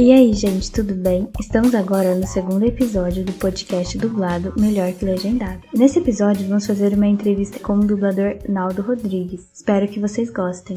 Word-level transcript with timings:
E 0.00 0.12
aí, 0.12 0.32
gente, 0.32 0.70
tudo 0.70 0.94
bem? 0.94 1.28
Estamos 1.40 1.74
agora 1.74 2.14
no 2.14 2.24
segundo 2.24 2.64
episódio 2.64 3.24
do 3.24 3.32
podcast 3.32 3.98
dublado 3.98 4.54
Melhor 4.56 4.92
que 4.92 5.04
Legendado. 5.04 5.62
Nesse 5.74 5.98
episódio, 5.98 6.46
vamos 6.46 6.68
fazer 6.68 6.94
uma 6.94 7.08
entrevista 7.08 7.58
com 7.58 7.72
o 7.72 7.84
dublador 7.84 8.38
Naldo 8.48 8.80
Rodrigues. 8.80 9.50
Espero 9.52 9.88
que 9.88 9.98
vocês 9.98 10.30
gostem. 10.30 10.76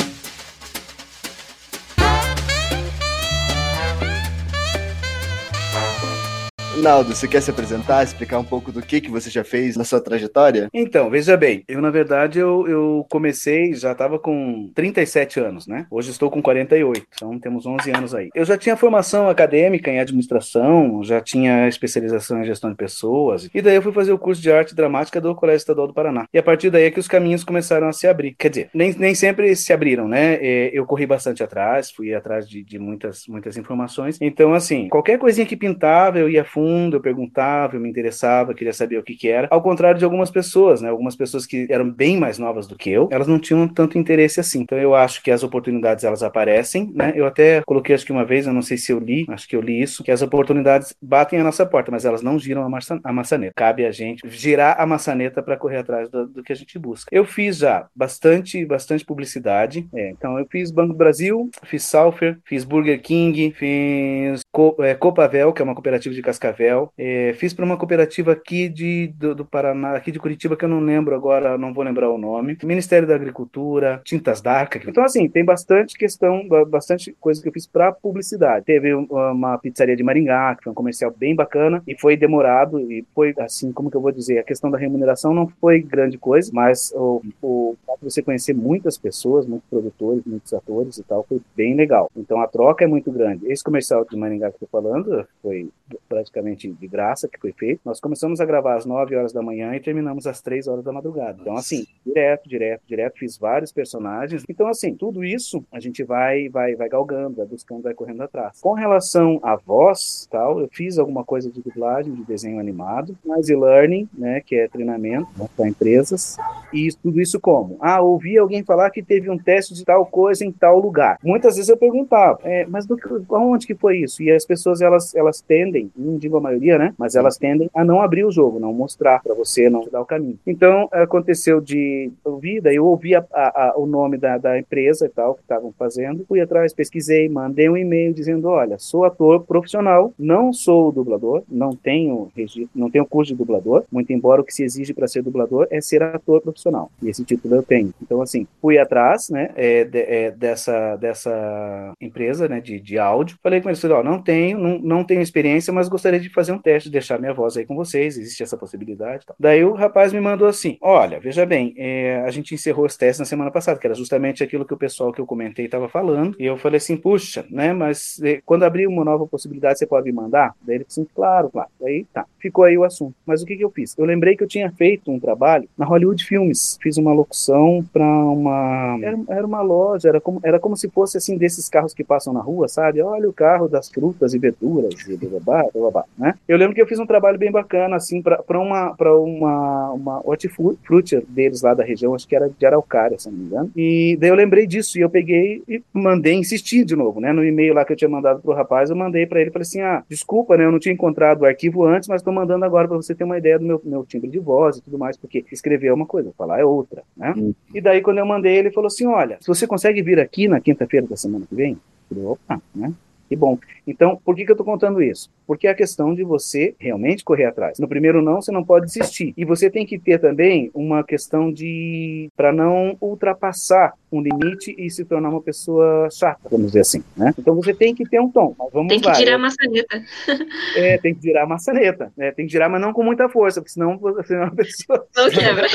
Naldo, 6.81 7.13
você 7.13 7.27
quer 7.27 7.41
se 7.41 7.51
apresentar, 7.51 8.03
explicar 8.03 8.39
um 8.39 8.43
pouco 8.43 8.71
do 8.71 8.81
que, 8.81 8.99
que 8.99 9.11
você 9.11 9.29
já 9.29 9.43
fez 9.43 9.77
na 9.77 9.83
sua 9.83 10.01
trajetória? 10.01 10.67
Então, 10.73 11.11
veja 11.11 11.37
bem, 11.37 11.63
eu 11.67 11.79
na 11.79 11.91
verdade 11.91 12.39
eu, 12.39 12.67
eu 12.67 13.05
comecei, 13.07 13.75
já 13.75 13.91
estava 13.91 14.17
com 14.17 14.71
37 14.73 15.39
anos, 15.39 15.67
né? 15.67 15.85
Hoje 15.91 16.09
estou 16.09 16.31
com 16.31 16.41
48, 16.41 17.05
então 17.13 17.37
temos 17.37 17.67
11 17.67 17.91
anos 17.91 18.15
aí. 18.15 18.29
Eu 18.33 18.43
já 18.43 18.57
tinha 18.57 18.75
formação 18.75 19.29
acadêmica 19.29 19.91
em 19.91 19.99
administração, 19.99 21.03
já 21.03 21.21
tinha 21.21 21.67
especialização 21.67 22.41
em 22.41 22.45
gestão 22.45 22.71
de 22.71 22.75
pessoas, 22.75 23.47
e 23.53 23.61
daí 23.61 23.75
eu 23.75 23.81
fui 23.83 23.91
fazer 23.91 24.11
o 24.11 24.17
curso 24.17 24.41
de 24.41 24.51
arte 24.51 24.73
dramática 24.73 25.21
do 25.21 25.35
Colégio 25.35 25.57
Estadual 25.57 25.87
do 25.87 25.93
Paraná. 25.93 26.25
E 26.33 26.39
a 26.39 26.43
partir 26.43 26.71
daí 26.71 26.85
é 26.85 26.91
que 26.91 26.99
os 26.99 27.07
caminhos 27.07 27.43
começaram 27.43 27.87
a 27.87 27.93
se 27.93 28.07
abrir. 28.07 28.33
Quer 28.33 28.49
dizer, 28.49 28.69
nem, 28.73 28.91
nem 28.97 29.13
sempre 29.13 29.55
se 29.55 29.71
abriram, 29.71 30.07
né? 30.07 30.33
É, 30.41 30.71
eu 30.73 30.87
corri 30.87 31.05
bastante 31.05 31.43
atrás, 31.43 31.91
fui 31.91 32.11
atrás 32.11 32.49
de, 32.49 32.63
de 32.63 32.79
muitas, 32.79 33.27
muitas 33.27 33.55
informações. 33.55 34.17
Então, 34.19 34.55
assim, 34.55 34.89
qualquer 34.89 35.19
coisinha 35.19 35.45
que 35.45 35.55
pintava, 35.55 36.17
eu 36.17 36.27
ia 36.27 36.43
fundo 36.43 36.70
eu 36.93 37.01
perguntava, 37.01 37.75
eu 37.75 37.79
me 37.79 37.89
interessava, 37.89 38.53
queria 38.53 38.73
saber 38.73 38.97
o 38.97 39.03
que 39.03 39.15
que 39.15 39.27
era. 39.27 39.47
Ao 39.51 39.61
contrário 39.61 39.99
de 39.99 40.05
algumas 40.05 40.29
pessoas, 40.29 40.81
né? 40.81 40.89
Algumas 40.89 41.15
pessoas 41.15 41.45
que 41.45 41.67
eram 41.69 41.89
bem 41.89 42.17
mais 42.17 42.37
novas 42.37 42.67
do 42.67 42.75
que 42.75 42.89
eu, 42.89 43.09
elas 43.11 43.27
não 43.27 43.39
tinham 43.39 43.67
tanto 43.67 43.97
interesse 43.97 44.39
assim. 44.39 44.61
Então 44.61 44.77
eu 44.77 44.95
acho 44.95 45.21
que 45.23 45.31
as 45.31 45.43
oportunidades 45.43 46.03
elas 46.03 46.23
aparecem, 46.23 46.91
né? 46.93 47.13
Eu 47.15 47.25
até 47.25 47.61
coloquei 47.65 47.95
acho 47.95 48.05
que 48.05 48.11
uma 48.11 48.25
vez, 48.25 48.47
eu 48.47 48.53
não 48.53 48.61
sei 48.61 48.77
se 48.77 48.91
eu 48.91 48.99
li, 48.99 49.25
acho 49.29 49.47
que 49.47 49.55
eu 49.55 49.61
li 49.61 49.81
isso, 49.81 50.03
que 50.03 50.11
as 50.11 50.21
oportunidades 50.21 50.95
batem 51.01 51.39
a 51.39 51.43
nossa 51.43 51.65
porta, 51.65 51.91
mas 51.91 52.05
elas 52.05 52.21
não 52.21 52.37
giram 52.39 52.63
a, 52.63 52.79
a 53.03 53.13
maçaneta. 53.13 53.53
Cabe 53.55 53.85
a 53.85 53.91
gente 53.91 54.27
girar 54.29 54.79
a 54.79 54.85
maçaneta 54.85 55.41
para 55.41 55.57
correr 55.57 55.77
atrás 55.77 56.09
do, 56.09 56.27
do, 56.27 56.43
que 56.43 56.53
a 56.53 56.55
gente 56.55 56.77
busca. 56.77 57.09
Eu 57.11 57.25
fiz 57.25 57.57
já 57.57 57.87
bastante, 57.95 58.65
bastante 58.65 59.05
publicidade. 59.05 59.87
É, 59.93 60.09
então 60.09 60.37
eu 60.39 60.45
fiz 60.49 60.71
Banco 60.71 60.93
Brasil, 60.93 61.49
fiz 61.63 61.83
Salfer, 61.83 62.39
fiz 62.45 62.63
Burger 62.63 63.01
King, 63.01 63.51
fiz 63.51 64.41
Co 64.51 64.75
é, 64.79 64.93
Copavel, 64.93 65.53
que 65.53 65.61
é 65.61 65.65
uma 65.65 65.75
cooperativa 65.75 66.13
de 66.13 66.21
Cascavel 66.21 66.60
Cascavel. 66.61 66.91
É, 66.97 67.33
fiz 67.33 67.53
para 67.53 67.65
uma 67.65 67.77
cooperativa 67.77 68.31
aqui 68.31 68.69
de, 68.69 69.07
do, 69.17 69.35
do, 69.35 69.45
Paraná, 69.45 69.95
aqui 69.95 70.11
de 70.11 70.19
Curitiba, 70.19 70.55
que 70.55 70.63
eu 70.63 70.69
não 70.69 70.79
lembro 70.79 71.15
agora, 71.15 71.57
não 71.57 71.73
vou 71.73 71.83
lembrar 71.83 72.09
o 72.09 72.17
nome. 72.17 72.57
Ministério 72.63 73.07
da 73.07 73.15
Agricultura, 73.15 74.01
Tintas 74.05 74.41
Darca. 74.41 74.79
Então, 74.87 75.03
assim, 75.03 75.27
tem 75.27 75.43
bastante 75.43 75.97
questão, 75.97 76.47
bastante 76.67 77.15
coisa 77.19 77.41
que 77.41 77.49
eu 77.49 77.53
fiz 77.53 77.65
para 77.65 77.91
publicidade. 77.91 78.65
Teve 78.65 78.93
uma 78.93 79.57
pizzaria 79.57 79.95
de 79.95 80.03
Maringá, 80.03 80.55
que 80.55 80.63
foi 80.63 80.71
um 80.71 80.75
comercial 80.75 81.13
bem 81.15 81.35
bacana, 81.35 81.81
e 81.87 81.97
foi 81.97 82.15
demorado, 82.15 82.79
e 82.91 83.05
foi, 83.15 83.33
assim, 83.39 83.71
como 83.71 83.89
que 83.89 83.97
eu 83.97 84.01
vou 84.01 84.11
dizer, 84.11 84.39
a 84.39 84.43
questão 84.43 84.69
da 84.69 84.77
remuneração 84.77 85.33
não 85.33 85.47
foi 85.47 85.81
grande 85.81 86.17
coisa, 86.17 86.51
mas 86.53 86.91
o, 86.95 87.21
o 87.41 87.75
você 88.01 88.21
conhecer 88.21 88.53
muitas 88.53 88.97
pessoas, 88.97 89.45
muitos 89.45 89.69
produtores, 89.69 90.23
muitos 90.25 90.53
atores 90.53 90.97
e 90.97 91.03
tal, 91.03 91.23
foi 91.27 91.39
bem 91.55 91.75
legal. 91.75 92.09
Então, 92.17 92.41
a 92.41 92.47
troca 92.47 92.83
é 92.83 92.87
muito 92.87 93.11
grande. 93.11 93.45
Esse 93.51 93.63
comercial 93.63 94.05
de 94.05 94.17
Maringá 94.17 94.49
que 94.49 94.55
eu 94.55 94.59
tô 94.61 94.67
falando 94.67 95.27
foi 95.41 95.69
praticamente 96.09 96.50
de 96.55 96.87
graça 96.87 97.27
que 97.27 97.39
foi 97.39 97.51
feito. 97.51 97.81
Nós 97.85 97.99
começamos 97.99 98.39
a 98.39 98.45
gravar 98.45 98.75
às 98.75 98.85
9 98.85 99.15
horas 99.15 99.33
da 99.33 99.41
manhã 99.41 99.75
e 99.75 99.79
terminamos 99.79 100.27
às 100.27 100.41
3 100.41 100.67
horas 100.67 100.83
da 100.83 100.91
madrugada. 100.91 101.37
Então, 101.41 101.55
assim, 101.55 101.85
direto, 102.05 102.47
direto, 102.47 102.81
direto, 102.87 103.19
fiz 103.19 103.37
vários 103.37 103.71
personagens. 103.71 104.43
Então, 104.49 104.67
assim, 104.67 104.93
tudo 104.95 105.23
isso 105.23 105.63
a 105.71 105.79
gente 105.79 106.03
vai, 106.03 106.49
vai, 106.49 106.75
vai 106.75 106.89
galgando, 106.89 107.37
vai 107.37 107.45
buscando, 107.45 107.83
vai 107.83 107.93
correndo 107.93 108.21
atrás. 108.21 108.59
Com 108.61 108.73
relação 108.73 109.39
à 109.43 109.55
voz, 109.55 110.27
tal, 110.29 110.59
eu 110.59 110.69
fiz 110.71 110.97
alguma 110.97 111.23
coisa 111.23 111.51
de 111.51 111.61
dublagem, 111.61 112.13
de 112.13 112.23
desenho 112.23 112.59
animado, 112.59 113.17
mais 113.25 113.49
e-learning, 113.49 114.07
né, 114.13 114.41
que 114.41 114.55
é 114.55 114.67
treinamento 114.67 115.27
para 115.55 115.67
empresas. 115.67 116.37
E 116.73 116.89
tudo 117.01 117.21
isso 117.21 117.39
como? 117.39 117.77
Ah, 117.79 118.01
ouvi 118.01 118.37
alguém 118.37 118.63
falar 118.63 118.89
que 118.89 119.03
teve 119.03 119.29
um 119.29 119.37
teste 119.37 119.73
de 119.73 119.83
tal 119.83 120.05
coisa 120.05 120.45
em 120.45 120.51
tal 120.51 120.79
lugar. 120.79 121.17
Muitas 121.23 121.55
vezes 121.55 121.69
eu 121.69 121.77
perguntava, 121.77 122.39
é, 122.43 122.65
mas 122.65 122.85
do, 122.85 122.97
onde 123.29 123.67
que 123.67 123.75
foi 123.75 123.97
isso? 123.99 124.21
E 124.21 124.31
as 124.31 124.45
pessoas, 124.45 124.81
elas, 124.81 125.15
elas 125.15 125.41
tendem, 125.41 125.91
não 125.95 126.17
digo 126.17 126.37
maioria, 126.41 126.77
né? 126.77 126.93
Mas 126.97 127.15
elas 127.15 127.37
tendem 127.37 127.69
a 127.73 127.83
não 127.83 128.01
abrir 128.01 128.25
o 128.25 128.31
jogo, 128.31 128.59
não 128.59 128.73
mostrar 128.73 129.21
para 129.21 129.33
você, 129.33 129.69
não 129.69 129.87
dar 129.91 130.01
o 130.01 130.05
caminho. 130.05 130.39
Então, 130.45 130.89
aconteceu 130.91 131.61
de 131.61 132.11
ouvir, 132.23 132.61
daí 132.61 132.75
eu 132.75 132.85
ouvi 132.85 133.15
a, 133.15 133.25
a, 133.33 133.69
a, 133.69 133.73
o 133.77 133.85
nome 133.85 134.17
da, 134.17 134.37
da, 134.37 134.57
empresa 134.57 135.05
e 135.05 135.09
tal, 135.09 135.35
que 135.35 135.41
estavam 135.41 135.73
fazendo, 135.77 136.25
fui 136.27 136.41
atrás, 136.41 136.73
pesquisei, 136.73 137.29
mandei 137.29 137.69
um 137.69 137.77
e-mail 137.77 138.13
dizendo, 138.13 138.47
olha, 138.47 138.77
sou 138.77 139.05
ator 139.05 139.43
profissional, 139.43 140.13
não 140.17 140.51
sou 140.53 140.91
dublador, 140.91 141.43
não 141.49 141.71
tenho 141.71 142.31
registro, 142.35 142.69
não 142.75 142.89
tenho 142.89 143.05
curso 143.05 143.31
de 143.31 143.37
dublador, 143.37 143.83
muito 143.91 144.11
embora 144.13 144.41
o 144.41 144.43
que 144.43 144.53
se 144.53 144.63
exige 144.63 144.93
para 144.93 145.07
ser 145.07 145.21
dublador 145.21 145.67
é 145.69 145.81
ser 145.81 146.03
ator 146.03 146.41
profissional, 146.41 146.91
e 147.01 147.09
esse 147.09 147.23
título 147.23 147.55
eu 147.55 147.63
tenho. 147.63 147.93
Então, 148.01 148.21
assim, 148.21 148.47
fui 148.61 148.77
atrás, 148.77 149.29
né, 149.29 149.51
é, 149.55 149.83
de, 149.83 149.99
é, 149.99 150.31
dessa, 150.31 150.95
dessa 150.95 151.93
empresa, 151.99 152.47
né, 152.47 152.59
de, 152.59 152.79
de 152.79 152.97
áudio, 152.97 153.37
falei 153.41 153.61
com 153.61 153.69
eles, 153.69 153.83
ó, 153.85 154.03
não 154.03 154.21
tenho, 154.21 154.57
não, 154.57 154.79
não 154.79 155.03
tenho 155.03 155.21
experiência, 155.21 155.73
mas 155.73 155.89
gostaria 155.89 156.19
de 156.19 156.29
fazer 156.33 156.51
um 156.51 156.59
teste, 156.59 156.89
deixar 156.89 157.19
minha 157.19 157.33
voz 157.33 157.57
aí 157.57 157.65
com 157.65 157.75
vocês, 157.75 158.17
existe 158.17 158.43
essa 158.43 158.57
possibilidade. 158.57 159.25
Tá? 159.25 159.33
Daí 159.39 159.63
o 159.63 159.73
rapaz 159.73 160.13
me 160.13 160.19
mandou 160.19 160.47
assim: 160.47 160.77
olha, 160.81 161.19
veja 161.19 161.45
bem, 161.45 161.73
é, 161.77 162.23
a 162.25 162.31
gente 162.31 162.53
encerrou 162.53 162.85
os 162.85 162.97
testes 162.97 163.19
na 163.19 163.25
semana 163.25 163.51
passada, 163.51 163.79
que 163.79 163.87
era 163.87 163.95
justamente 163.95 164.43
aquilo 164.43 164.65
que 164.65 164.73
o 164.73 164.77
pessoal 164.77 165.11
que 165.11 165.19
eu 165.19 165.25
comentei 165.25 165.65
estava 165.65 165.89
falando, 165.89 166.35
e 166.39 166.45
eu 166.45 166.57
falei 166.57 166.77
assim: 166.77 166.97
puxa, 166.97 167.45
né, 167.49 167.73
mas 167.73 168.21
é, 168.23 168.41
quando 168.45 168.63
abrir 168.63 168.87
uma 168.87 169.03
nova 169.03 169.25
possibilidade, 169.27 169.79
você 169.79 169.85
pode 169.85 170.05
me 170.05 170.11
mandar? 170.11 170.55
Daí 170.61 170.77
ele 170.77 170.85
disse: 170.85 171.05
claro, 171.15 171.49
claro. 171.49 171.69
Daí 171.79 172.05
tá, 172.13 172.25
ficou 172.39 172.63
aí 172.63 172.77
o 172.77 172.83
assunto. 172.83 173.15
Mas 173.25 173.41
o 173.41 173.45
que, 173.45 173.55
que 173.55 173.63
eu 173.63 173.69
fiz? 173.69 173.97
Eu 173.97 174.05
lembrei 174.05 174.35
que 174.35 174.43
eu 174.43 174.47
tinha 174.47 174.71
feito 174.71 175.11
um 175.11 175.19
trabalho 175.19 175.67
na 175.77 175.85
Hollywood 175.85 176.23
Filmes, 176.23 176.77
fiz 176.81 176.97
uma 176.97 177.13
locução 177.13 177.83
para 177.91 178.05
uma. 178.05 178.99
Era, 179.01 179.19
era, 179.27 179.47
uma 179.47 179.61
loja, 179.61 180.09
era 180.09 180.21
como, 180.21 180.39
era 180.43 180.59
como 180.59 180.75
se 180.75 180.89
fosse 180.89 181.17
assim 181.17 181.37
desses 181.37 181.69
carros 181.69 181.93
que 181.93 182.03
passam 182.03 182.33
na 182.33 182.41
rua, 182.41 182.67
sabe? 182.67 183.01
Olha 183.01 183.29
o 183.29 183.33
carro 183.33 183.67
das 183.67 183.89
frutas 183.89 184.33
e 184.33 184.39
verduras 184.39 184.93
e 185.07 185.17
blá, 185.17 185.39
blá, 185.39 185.63
blá, 185.73 185.91
blá, 185.91 186.05
né? 186.17 186.35
Eu 186.47 186.57
lembro 186.57 186.75
que 186.75 186.81
eu 186.81 186.87
fiz 186.87 186.99
um 186.99 187.05
trabalho 187.05 187.37
bem 187.37 187.51
bacana, 187.51 187.95
assim, 187.95 188.21
para 188.21 188.59
uma, 188.59 188.95
pra 188.95 189.15
uma, 189.17 189.91
uma 189.91 190.21
hortifruti 190.27 191.19
deles 191.27 191.61
lá 191.61 191.73
da 191.73 191.83
região, 191.83 192.13
acho 192.13 192.27
que 192.27 192.35
era 192.35 192.49
de 192.49 192.65
Araucária, 192.65 193.17
se 193.17 193.29
não 193.29 193.37
me 193.37 193.45
engano. 193.45 193.71
E 193.75 194.17
daí 194.19 194.29
eu 194.29 194.35
lembrei 194.35 194.67
disso 194.67 194.97
e 194.97 195.01
eu 195.01 195.09
peguei 195.09 195.63
e 195.67 195.81
mandei 195.93 196.33
insistir 196.33 196.83
de 196.85 196.95
novo, 196.95 197.19
né? 197.19 197.31
No 197.31 197.43
e-mail 197.43 197.73
lá 197.73 197.85
que 197.85 197.93
eu 197.93 197.97
tinha 197.97 198.09
mandado 198.09 198.41
pro 198.41 198.53
rapaz, 198.53 198.89
eu 198.89 198.95
mandei 198.95 199.25
para 199.25 199.41
ele, 199.41 199.51
falei 199.51 199.63
assim, 199.63 199.81
ah, 199.81 200.03
desculpa, 200.09 200.57
né? 200.57 200.65
Eu 200.65 200.71
não 200.71 200.79
tinha 200.79 200.93
encontrado 200.93 201.41
o 201.41 201.45
arquivo 201.45 201.85
antes, 201.85 202.07
mas 202.07 202.21
estou 202.21 202.33
mandando 202.33 202.65
agora 202.65 202.87
para 202.87 202.97
você 202.97 203.15
ter 203.15 203.23
uma 203.23 203.37
ideia 203.37 203.57
do 203.57 203.65
meu, 203.65 203.81
meu 203.83 204.05
timbre 204.05 204.29
de 204.29 204.39
voz 204.39 204.77
e 204.77 204.81
tudo 204.81 204.97
mais, 204.97 205.17
porque 205.17 205.43
escrever 205.51 205.87
é 205.87 205.93
uma 205.93 206.05
coisa, 206.05 206.31
falar 206.37 206.59
é 206.59 206.65
outra, 206.65 207.03
né? 207.15 207.33
Uhum. 207.35 207.53
E 207.73 207.81
daí 207.81 208.01
quando 208.01 208.19
eu 208.19 208.25
mandei, 208.25 208.57
ele 208.57 208.71
falou 208.71 208.87
assim, 208.87 209.05
olha, 209.05 209.37
se 209.39 209.47
você 209.47 209.65
consegue 209.65 210.01
vir 210.01 210.19
aqui 210.19 210.47
na 210.47 210.59
quinta-feira 210.59 211.07
da 211.07 211.15
semana 211.15 211.45
que 211.47 211.55
vem, 211.55 211.71
eu 211.71 212.15
falei, 212.15 212.25
opa, 212.25 212.61
né? 212.75 212.93
Que 213.31 213.35
bom. 213.37 213.57
Então, 213.87 214.19
por 214.25 214.35
que, 214.35 214.43
que 214.43 214.51
eu 214.51 214.55
estou 214.55 214.65
contando 214.65 215.01
isso? 215.01 215.31
Porque 215.47 215.65
é 215.65 215.69
a 215.69 215.73
questão 215.73 216.13
de 216.13 216.21
você 216.21 216.75
realmente 216.77 217.23
correr 217.23 217.45
atrás. 217.45 217.79
No 217.79 217.87
primeiro 217.87 218.21
não, 218.21 218.41
você 218.41 218.51
não 218.51 218.61
pode 218.61 218.87
desistir. 218.87 219.33
E 219.37 219.45
você 219.45 219.69
tem 219.69 219.85
que 219.85 219.97
ter 219.97 220.19
também 220.19 220.69
uma 220.73 221.01
questão 221.01 221.49
de 221.49 222.29
para 222.35 222.51
não 222.51 222.97
ultrapassar 222.99 223.93
um 224.11 224.21
limite 224.21 224.75
e 224.77 224.89
se 224.89 225.05
tornar 225.05 225.29
uma 225.29 225.41
pessoa 225.41 226.09
chata, 226.11 226.49
vamos 226.49 226.67
dizer 226.67 226.81
assim, 226.81 227.01
né? 227.15 227.33
Então 227.39 227.55
você 227.55 227.73
tem 227.73 227.95
que 227.95 228.03
ter 228.03 228.19
um 228.19 228.29
tom. 228.29 228.53
Vamos 228.73 228.89
tem 228.89 228.99
que 228.99 229.07
lá, 229.07 229.13
girar 229.13 229.35
a 229.35 229.37
maçaneta. 229.37 230.03
É, 230.75 230.97
tem 230.97 231.13
que 231.13 231.21
girar 231.21 231.43
a 231.43 231.47
maçaneta. 231.47 232.11
Né? 232.15 232.31
Tem 232.31 232.45
que 232.45 232.51
girar, 232.51 232.69
mas 232.69 232.81
não 232.81 232.93
com 232.93 233.03
muita 233.03 233.29
força, 233.29 233.61
porque 233.61 233.71
senão 233.71 233.97
você 233.97 234.33
é 234.35 234.39
uma 234.39 234.51
pessoa. 234.51 235.05
Não 235.15 235.29
quebra. 235.29 235.67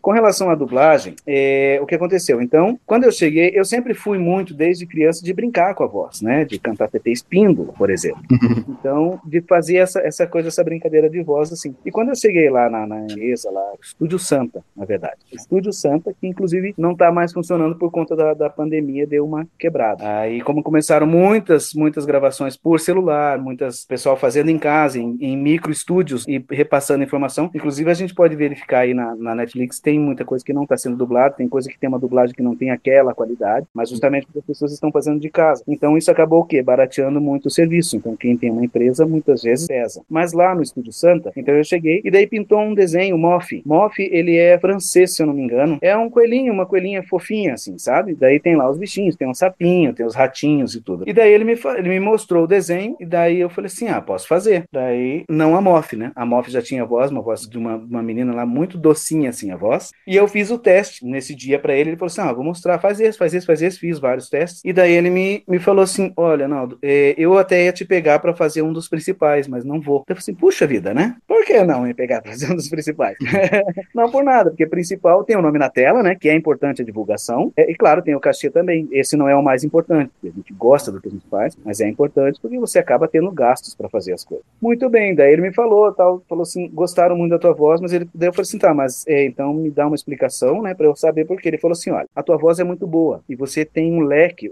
com 0.00 0.10
relação 0.10 0.50
à 0.50 0.54
dublagem, 0.54 1.14
é, 1.26 1.78
o 1.82 1.86
que 1.86 1.94
aconteceu? 1.94 2.40
Então, 2.40 2.78
quando 2.86 3.04
eu 3.04 3.12
cheguei, 3.12 3.52
eu 3.54 3.64
sempre 3.64 3.94
fui 3.94 4.18
muito, 4.18 4.54
desde 4.54 4.86
criança, 4.86 5.24
de 5.24 5.32
brincar 5.32 5.74
com 5.74 5.84
a 5.84 5.86
voz, 5.86 6.22
né? 6.22 6.44
De 6.44 6.58
cantar 6.58 6.79
TT 6.88 7.10
Espíndola, 7.10 7.72
por 7.72 7.90
exemplo. 7.90 8.22
Então, 8.68 9.20
de 9.24 9.40
fazer 9.42 9.76
essa, 9.76 10.00
essa 10.00 10.26
coisa, 10.26 10.48
essa 10.48 10.64
brincadeira 10.64 11.08
de 11.08 11.22
voz, 11.22 11.52
assim. 11.52 11.74
E 11.84 11.90
quando 11.90 12.10
eu 12.10 12.16
cheguei 12.16 12.48
lá 12.48 12.68
na, 12.70 12.86
na 12.86 13.06
mesa, 13.14 13.50
lá, 13.50 13.72
Estúdio 13.80 14.18
Santa, 14.18 14.64
na 14.76 14.84
verdade. 14.84 15.16
Estúdio 15.32 15.72
Santa, 15.72 16.14
que 16.18 16.26
inclusive 16.26 16.74
não 16.76 16.92
está 16.92 17.10
mais 17.12 17.32
funcionando 17.32 17.76
por 17.76 17.90
conta 17.90 18.16
da, 18.16 18.34
da 18.34 18.50
pandemia, 18.50 19.06
deu 19.06 19.24
uma 19.24 19.46
quebrada. 19.58 20.02
Aí, 20.20 20.40
como 20.40 20.62
começaram 20.62 21.06
muitas, 21.06 21.74
muitas 21.74 22.04
gravações 22.04 22.56
por 22.56 22.80
celular, 22.80 23.38
muitas 23.38 23.84
pessoal 23.84 24.16
fazendo 24.16 24.50
em 24.50 24.58
casa, 24.58 24.98
em, 24.98 25.16
em 25.20 25.36
micro 25.36 25.70
estúdios 25.70 26.26
e 26.26 26.44
repassando 26.50 27.04
informação, 27.04 27.50
inclusive 27.54 27.90
a 27.90 27.94
gente 27.94 28.14
pode 28.14 28.36
verificar 28.36 28.80
aí 28.80 28.94
na, 28.94 29.14
na 29.16 29.34
Netflix, 29.34 29.80
tem 29.80 29.98
muita 29.98 30.24
coisa 30.24 30.44
que 30.44 30.52
não 30.52 30.62
está 30.62 30.76
sendo 30.76 30.96
dublada, 30.96 31.34
tem 31.34 31.48
coisa 31.48 31.68
que 31.68 31.78
tem 31.78 31.88
uma 31.88 31.98
dublagem 31.98 32.34
que 32.34 32.42
não 32.42 32.56
tem 32.56 32.70
aquela 32.70 33.14
qualidade, 33.14 33.66
mas 33.74 33.88
justamente 33.90 34.26
porque 34.26 34.40
as 34.40 34.44
pessoas 34.44 34.72
estão 34.72 34.90
fazendo 34.92 35.20
de 35.20 35.28
casa. 35.28 35.62
Então, 35.66 35.96
isso 35.96 36.10
acabou 36.10 36.40
o 36.40 36.44
quê? 36.44 36.62
Barateando 36.70 37.20
muito 37.20 37.46
o 37.46 37.50
serviço. 37.50 37.96
Então, 37.96 38.14
quem 38.14 38.36
tem 38.36 38.50
uma 38.50 38.64
empresa, 38.64 39.04
muitas 39.04 39.42
vezes 39.42 39.66
pesa. 39.66 40.02
Mas 40.08 40.32
lá 40.32 40.54
no 40.54 40.62
Estúdio 40.62 40.92
Santa, 40.92 41.32
então 41.36 41.52
eu 41.52 41.64
cheguei 41.64 42.00
e 42.04 42.10
daí 42.10 42.28
pintou 42.28 42.60
um 42.60 42.74
desenho, 42.74 43.18
Moff. 43.18 43.60
Moff, 43.66 44.00
ele 44.00 44.36
é 44.36 44.56
francês, 44.58 45.14
se 45.14 45.22
eu 45.22 45.26
não 45.26 45.34
me 45.34 45.42
engano. 45.42 45.78
É 45.82 45.96
um 45.96 46.08
coelhinho, 46.08 46.52
uma 46.52 46.64
coelhinha 46.66 47.02
fofinha, 47.02 47.54
assim, 47.54 47.76
sabe? 47.76 48.14
Daí 48.14 48.38
tem 48.38 48.54
lá 48.54 48.70
os 48.70 48.78
bichinhos, 48.78 49.16
tem 49.16 49.28
um 49.28 49.34
sapinho, 49.34 49.92
tem 49.92 50.06
os 50.06 50.14
ratinhos 50.14 50.76
e 50.76 50.80
tudo. 50.80 51.04
E 51.08 51.12
daí 51.12 51.32
ele 51.32 51.44
me, 51.44 51.58
ele 51.76 51.88
me 51.88 51.98
mostrou 51.98 52.44
o 52.44 52.46
desenho 52.46 52.96
e 53.00 53.04
daí 53.04 53.40
eu 53.40 53.50
falei 53.50 53.66
assim, 53.66 53.88
ah, 53.88 54.00
posso 54.00 54.28
fazer. 54.28 54.64
Daí, 54.70 55.24
não 55.28 55.56
a 55.56 55.60
Moff, 55.60 55.96
né? 55.96 56.12
A 56.14 56.24
Moff 56.24 56.50
já 56.50 56.62
tinha 56.62 56.84
voz, 56.84 57.10
uma 57.10 57.20
voz 57.20 57.48
de 57.48 57.58
uma, 57.58 57.76
uma 57.76 58.02
menina 58.02 58.32
lá 58.32 58.46
muito 58.46 58.78
docinha, 58.78 59.30
assim, 59.30 59.50
a 59.50 59.56
voz. 59.56 59.90
E 60.06 60.14
eu 60.14 60.28
fiz 60.28 60.50
o 60.50 60.58
teste 60.58 61.04
nesse 61.04 61.34
dia 61.34 61.58
para 61.58 61.74
ele. 61.74 61.90
Ele 61.90 61.96
falou 61.96 62.06
assim, 62.06 62.20
ah, 62.20 62.32
vou 62.32 62.44
mostrar, 62.44 62.78
faz 62.78 63.00
esse, 63.00 63.18
faz 63.18 63.34
esse, 63.34 63.46
faz 63.46 63.60
esse. 63.60 63.78
Fiz 63.78 63.98
vários 63.98 64.28
testes. 64.28 64.62
E 64.64 64.72
daí 64.72 64.92
ele 64.92 65.10
me, 65.10 65.42
me 65.48 65.58
falou 65.58 65.82
assim, 65.82 66.12
olha, 66.16 66.46
Naldo, 66.50 66.78
é, 66.82 67.14
eu 67.16 67.38
até 67.38 67.64
ia 67.64 67.72
te 67.72 67.84
pegar 67.84 68.18
para 68.18 68.34
fazer 68.34 68.62
um 68.62 68.72
dos 68.72 68.88
principais, 68.88 69.48
mas 69.48 69.64
não 69.64 69.80
vou. 69.80 69.98
Eu 70.00 70.14
falei 70.14 70.18
assim, 70.18 70.34
puxa 70.34 70.66
vida, 70.66 70.92
né? 70.92 71.16
Por 71.26 71.44
que 71.44 71.62
não 71.62 71.82
me 71.82 71.94
pegar 71.94 72.20
para 72.20 72.32
fazer 72.32 72.52
um 72.52 72.56
dos 72.56 72.68
principais? 72.68 73.16
não 73.94 74.10
por 74.10 74.22
nada, 74.22 74.50
porque 74.50 74.66
principal 74.66 75.24
tem 75.24 75.36
o 75.36 75.42
nome 75.42 75.58
na 75.58 75.70
tela, 75.70 76.02
né? 76.02 76.14
Que 76.14 76.28
é 76.28 76.34
importante 76.34 76.82
a 76.82 76.84
divulgação. 76.84 77.52
É, 77.56 77.70
e 77.70 77.74
claro, 77.74 78.02
tem 78.02 78.14
o 78.14 78.20
cachê 78.20 78.50
também. 78.50 78.88
Esse 78.92 79.16
não 79.16 79.28
é 79.28 79.34
o 79.34 79.42
mais 79.42 79.64
importante. 79.64 80.10
A 80.22 80.26
gente 80.26 80.52
gosta 80.52 80.92
do 80.92 81.00
que 81.00 81.08
a 81.08 81.10
gente 81.10 81.26
faz, 81.30 81.56
mas 81.64 81.80
é 81.80 81.88
importante 81.88 82.40
porque 82.40 82.58
você 82.58 82.78
acaba 82.78 83.08
tendo 83.08 83.30
gastos 83.30 83.74
para 83.74 83.88
fazer 83.88 84.12
as 84.12 84.24
coisas. 84.24 84.44
Muito 84.60 84.88
bem, 84.88 85.14
daí 85.14 85.32
ele 85.32 85.42
me 85.42 85.52
falou, 85.52 85.92
tal, 85.92 86.22
falou 86.28 86.42
assim, 86.42 86.68
gostaram 86.68 87.16
muito 87.16 87.30
da 87.30 87.38
tua 87.38 87.52
voz, 87.52 87.80
mas 87.80 87.92
ele 87.92 88.08
daí 88.14 88.28
eu 88.28 88.32
falei 88.32 88.42
assim, 88.42 88.58
tá, 88.58 88.74
mas 88.74 89.06
é, 89.06 89.24
então 89.24 89.54
me 89.54 89.70
dá 89.70 89.86
uma 89.86 89.94
explicação, 89.94 90.62
né, 90.62 90.74
para 90.74 90.86
eu 90.86 90.96
saber 90.96 91.24
por 91.24 91.40
quê. 91.40 91.48
Ele 91.48 91.58
falou 91.58 91.72
assim, 91.72 91.90
olha, 91.90 92.06
a 92.14 92.22
tua 92.22 92.36
voz 92.36 92.58
é 92.58 92.64
muito 92.64 92.86
boa 92.86 93.22
e 93.28 93.34
você 93.34 93.64
tem 93.64 93.92
um 93.92 94.00
leque, 94.00 94.50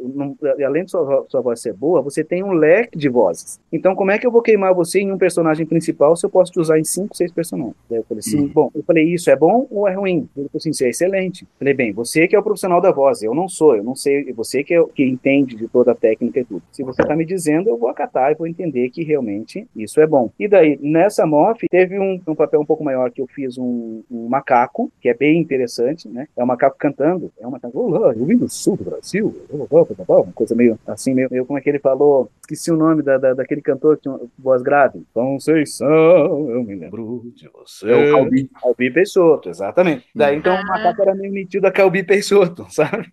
além 0.65 0.85
de 0.85 0.91
sua, 0.91 1.27
sua 1.29 1.41
voz 1.41 1.61
ser 1.61 1.73
boa, 1.73 1.88
você 2.03 2.23
tem 2.23 2.43
um 2.43 2.53
leque 2.53 2.97
de 2.97 3.09
vozes. 3.09 3.61
Então, 3.73 3.95
como 3.95 4.11
é 4.11 4.19
que 4.19 4.27
eu 4.27 4.31
vou 4.31 4.43
queimar 4.43 4.75
você 4.75 5.01
em 5.01 5.13
um 5.13 5.19
personagem 5.19 5.67
principal 5.67 6.17
se 6.17 6.25
eu 6.25 6.31
posso 6.31 6.53
te 6.53 6.61
usar 6.61 6.79
em 6.79 6.85
cinco, 6.85 7.17
seis 7.17 7.33
personagens? 7.33 7.77
Daí 7.89 7.99
eu 7.99 8.05
falei 8.05 8.21
assim, 8.21 8.41
hum. 8.41 8.51
bom, 8.53 8.71
eu 8.75 8.83
falei, 8.83 9.05
isso 9.05 9.31
é 9.31 9.37
bom 9.37 9.67
ou 9.71 9.89
é 9.89 9.95
ruim? 9.95 10.29
Ele 10.37 10.49
falou 10.49 10.51
assim, 10.55 10.71
isso 10.71 10.85
é 10.85 10.89
excelente. 10.89 11.43
Eu 11.43 11.49
falei, 11.59 11.75
bem, 11.75 11.93
você 11.93 12.29
que 12.29 12.37
é 12.37 12.39
o 12.39 12.43
profissional 12.43 12.81
da 12.81 12.91
voz, 12.91 13.23
eu 13.23 13.35
não 13.35 13.49
sou, 13.49 13.77
eu 13.77 13.83
não 13.83 13.95
sei, 13.95 14.33
você 14.33 14.63
que, 14.63 14.75
é, 14.75 14.85
que 14.95 15.05
entende 15.05 15.57
de 15.57 15.69
toda 15.69 15.93
a 15.93 15.95
técnica 15.95 16.41
e 16.41 16.45
tudo. 16.45 16.63
Se 16.73 16.83
você 16.83 17.03
está 17.03 17.17
me 17.17 17.25
dizendo, 17.25 17.69
eu 17.69 17.77
vou 17.77 17.89
acatar 17.89 18.33
e 18.33 18.35
vou 18.35 18.47
entender 18.47 18.91
que 18.91 19.03
realmente 19.03 19.67
isso 19.75 20.01
é 20.01 20.07
bom. 20.07 20.31
E 20.39 20.49
daí, 20.49 20.79
nessa 20.81 21.27
MOF, 21.27 21.67
teve 21.69 21.99
um, 21.99 22.21
um 22.27 22.35
papel 22.35 22.61
um 22.61 22.67
pouco 22.67 22.85
maior 22.85 23.11
que 23.11 23.21
eu 23.21 23.27
fiz 23.27 23.59
um, 23.59 24.03
um, 24.11 24.29
macaco, 24.29 24.91
que 25.01 25.09
é 25.09 25.15
bem 25.15 25.41
interessante, 25.41 26.09
né? 26.09 26.29
É 26.37 26.43
um 26.43 26.47
macaco 26.47 26.77
cantando, 26.79 27.33
é 27.39 27.47
um 27.47 27.51
macaco, 27.51 27.79
olá, 27.79 28.15
eu 28.15 28.25
vim 28.25 28.37
do 28.37 28.49
sul 28.49 28.77
do 28.77 28.85
Brasil, 28.85 29.35
uma 29.51 30.33
coisa 30.33 30.55
meio 30.55 30.79
assim, 30.87 31.15
meio, 31.15 31.29
meio 31.31 31.45
como 31.45 31.59
é 31.59 31.63
que 31.63 31.69
ele 31.79 31.83
falou, 31.83 32.31
esqueci 32.41 32.71
o 32.71 32.77
nome 32.77 33.03
da, 33.03 33.17
da 33.17 33.35
daquele 33.35 33.63
cantor 33.63 33.97
que 33.97 34.03
tinha 34.03 34.19
voz 34.39 34.63
grave. 34.63 35.03
Conceição, 35.15 36.51
eu 36.51 36.65
me 36.65 36.75
lembro 36.75 37.23
de 37.35 37.49
você. 37.49 37.91
É 37.91 38.11
o 38.11 38.13
Calbi, 38.13 38.51
Calbi 38.61 38.91
Peixoto, 38.91 39.49
exatamente. 39.49 40.07
Daí, 40.15 40.37
então, 40.37 40.55
o 40.55 40.67
macaco 40.67 41.03
era 41.03 41.15
meio 41.15 41.33
metido 41.33 41.67
a 41.67 41.71
Calbi 41.71 42.03
Peixoto, 42.03 42.67
sabe? 42.71 43.13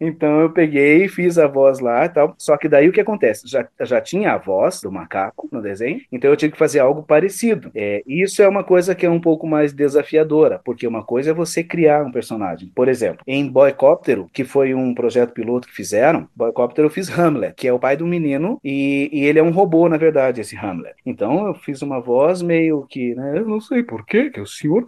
Então 0.00 0.40
eu 0.40 0.50
peguei, 0.50 1.08
fiz 1.08 1.38
a 1.38 1.46
voz 1.46 1.80
lá 1.80 2.04
e 2.04 2.08
tal. 2.08 2.34
Só 2.38 2.56
que 2.56 2.68
daí 2.68 2.88
o 2.88 2.92
que 2.92 3.00
acontece? 3.00 3.46
Já, 3.46 3.66
já 3.80 4.00
tinha 4.00 4.32
a 4.32 4.38
voz 4.38 4.80
do 4.80 4.90
macaco 4.90 5.48
no 5.50 5.62
desenho, 5.62 6.00
então 6.10 6.30
eu 6.30 6.36
tinha 6.36 6.50
que 6.50 6.58
fazer 6.58 6.80
algo 6.80 7.02
parecido. 7.02 7.70
É, 7.74 8.02
isso 8.06 8.42
é 8.42 8.48
uma 8.48 8.64
coisa 8.64 8.94
que 8.94 9.06
é 9.06 9.10
um 9.10 9.20
pouco 9.20 9.46
mais 9.46 9.72
desafiadora, 9.72 10.60
porque 10.64 10.86
uma 10.86 11.02
coisa 11.02 11.30
é 11.30 11.34
você 11.34 11.62
criar 11.62 12.04
um 12.04 12.12
personagem. 12.12 12.70
Por 12.74 12.88
exemplo, 12.88 13.22
em 13.26 13.48
Boycóptero, 13.48 14.28
que 14.32 14.44
foi 14.44 14.74
um 14.74 14.94
projeto 14.94 15.32
piloto 15.32 15.68
que 15.68 15.74
fizeram, 15.74 16.28
Boycóptero 16.34 16.86
eu 16.86 16.90
fiz 16.90 17.08
Hamlet, 17.08 17.54
que 17.56 17.68
é 17.68 17.72
o 17.72 17.78
pai 17.84 17.98
do 17.98 18.06
menino, 18.06 18.58
e, 18.64 19.10
e 19.12 19.24
ele 19.26 19.38
é 19.38 19.42
um 19.42 19.50
robô, 19.50 19.90
na 19.90 19.98
verdade, 19.98 20.40
esse 20.40 20.56
Hamlet. 20.56 20.94
Então 21.04 21.46
eu 21.46 21.52
fiz 21.52 21.82
uma 21.82 22.00
voz 22.00 22.40
meio 22.40 22.86
que, 22.88 23.14
né? 23.14 23.36
Eu 23.36 23.46
não 23.46 23.60
sei 23.60 23.82
por 23.82 24.06
que 24.06 24.30
que 24.30 24.40
o 24.40 24.46
senhor 24.46 24.86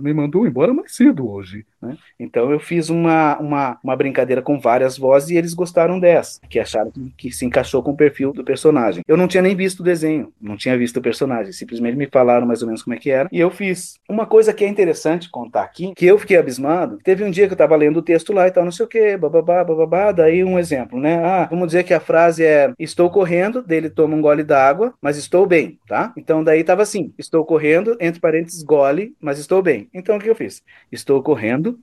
me 0.00 0.14
mandou 0.14 0.46
embora 0.46 0.72
mais 0.72 0.94
cedo 0.94 1.28
hoje. 1.28 1.66
Né? 1.82 1.96
Então 2.20 2.52
eu 2.52 2.60
fiz 2.60 2.88
uma, 2.88 3.36
uma, 3.38 3.78
uma 3.82 3.96
brincadeira 3.96 4.40
com 4.40 4.60
várias 4.60 4.96
vozes 4.96 5.30
e 5.30 5.36
eles 5.36 5.54
gostaram 5.54 5.98
dessa, 5.98 6.40
que 6.48 6.60
acharam 6.60 6.92
que, 6.92 7.12
que, 7.16 7.32
se 7.32 7.44
encaixou 7.44 7.82
com 7.82 7.90
o 7.90 7.96
perfil 7.96 8.32
do 8.32 8.44
personagem. 8.44 9.02
Eu 9.08 9.16
não 9.16 9.26
tinha 9.26 9.42
nem 9.42 9.56
visto 9.56 9.80
o 9.80 9.82
desenho, 9.82 10.32
não 10.40 10.56
tinha 10.56 10.78
visto 10.78 10.98
o 10.98 11.02
personagem, 11.02 11.52
simplesmente 11.52 11.96
me 11.96 12.06
falaram 12.06 12.46
mais 12.46 12.62
ou 12.62 12.66
menos 12.68 12.84
como 12.84 12.94
é 12.94 12.98
que 12.98 13.10
era 13.10 13.28
e 13.32 13.40
eu 13.40 13.50
fiz. 13.50 13.98
Uma 14.08 14.24
coisa 14.24 14.52
que 14.52 14.64
é 14.64 14.68
interessante 14.68 15.28
contar 15.28 15.62
aqui, 15.62 15.92
que 15.96 16.06
eu 16.06 16.16
fiquei 16.16 16.36
abismado, 16.36 16.98
teve 17.02 17.24
um 17.24 17.30
dia 17.30 17.46
que 17.46 17.52
eu 17.52 17.56
estava 17.56 17.74
lendo 17.74 17.98
o 17.98 18.02
texto 18.02 18.32
lá 18.32 18.46
e 18.46 18.50
tal, 18.52 18.64
não 18.64 18.70
sei 18.70 18.86
o 18.86 18.88
que, 18.88 19.16
bababá, 19.16 19.64
bababá, 19.64 20.12
daí 20.12 20.44
um 20.44 20.58
exemplo, 20.58 21.00
né? 21.00 21.16
Ah, 21.24 21.48
vamos 21.50 21.66
dizer 21.66 21.82
que 21.84 21.92
a 21.92 22.00
frase 22.00 22.35
é 22.40 22.72
estou 22.78 23.10
correndo, 23.10 23.62
dele 23.62 23.90
toma 23.90 24.16
um 24.16 24.20
gole 24.20 24.42
d'água, 24.42 24.94
mas 25.00 25.16
estou 25.16 25.46
bem, 25.46 25.78
tá? 25.86 26.12
Então 26.16 26.42
daí 26.42 26.60
estava 26.60 26.82
assim, 26.82 27.12
estou 27.18 27.44
correndo, 27.44 27.96
entre 28.00 28.20
parênteses, 28.20 28.62
gole, 28.62 29.14
mas 29.20 29.38
estou 29.38 29.62
bem. 29.62 29.88
Então 29.92 30.16
o 30.16 30.20
que 30.20 30.28
eu 30.28 30.34
fiz? 30.34 30.62
Estou 30.90 31.22
correndo, 31.22 31.78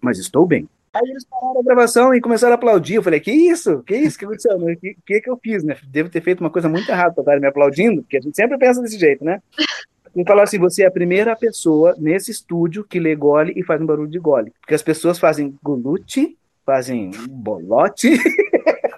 mas 0.00 0.18
estou 0.18 0.46
bem. 0.46 0.68
Aí 0.94 1.08
eles 1.08 1.24
pararam 1.24 1.60
a 1.60 1.64
gravação 1.64 2.14
e 2.14 2.20
começaram 2.20 2.52
a 2.52 2.56
aplaudir. 2.56 2.96
Eu 2.96 3.02
falei, 3.02 3.18
que 3.18 3.32
isso? 3.32 3.82
Que 3.82 3.96
isso? 3.96 4.18
Que 4.18 4.26
aconteceu? 4.26 4.56
O 4.56 4.76
que, 4.76 4.96
que, 5.06 5.20
que 5.22 5.30
eu 5.30 5.38
fiz, 5.42 5.64
né? 5.64 5.76
Devo 5.88 6.10
ter 6.10 6.20
feito 6.20 6.40
uma 6.40 6.50
coisa 6.50 6.68
muito 6.68 6.90
errada 6.90 7.14
para 7.14 7.22
estar 7.22 7.40
me 7.40 7.46
aplaudindo, 7.46 8.02
porque 8.02 8.18
a 8.18 8.20
gente 8.20 8.36
sempre 8.36 8.58
pensa 8.58 8.82
desse 8.82 8.98
jeito, 8.98 9.24
né? 9.24 9.40
E 10.14 10.24
falar 10.26 10.42
assim, 10.42 10.58
você 10.58 10.82
é 10.82 10.86
a 10.86 10.90
primeira 10.90 11.34
pessoa 11.34 11.94
nesse 11.98 12.30
estúdio 12.30 12.84
que 12.84 13.00
lê 13.00 13.16
gole 13.16 13.54
e 13.56 13.64
faz 13.64 13.80
um 13.80 13.86
barulho 13.86 14.10
de 14.10 14.18
gole. 14.18 14.52
Porque 14.60 14.74
as 14.74 14.82
pessoas 14.82 15.18
fazem 15.18 15.54
golute, 15.62 16.36
fazem 16.66 17.10
bolote. 17.30 18.10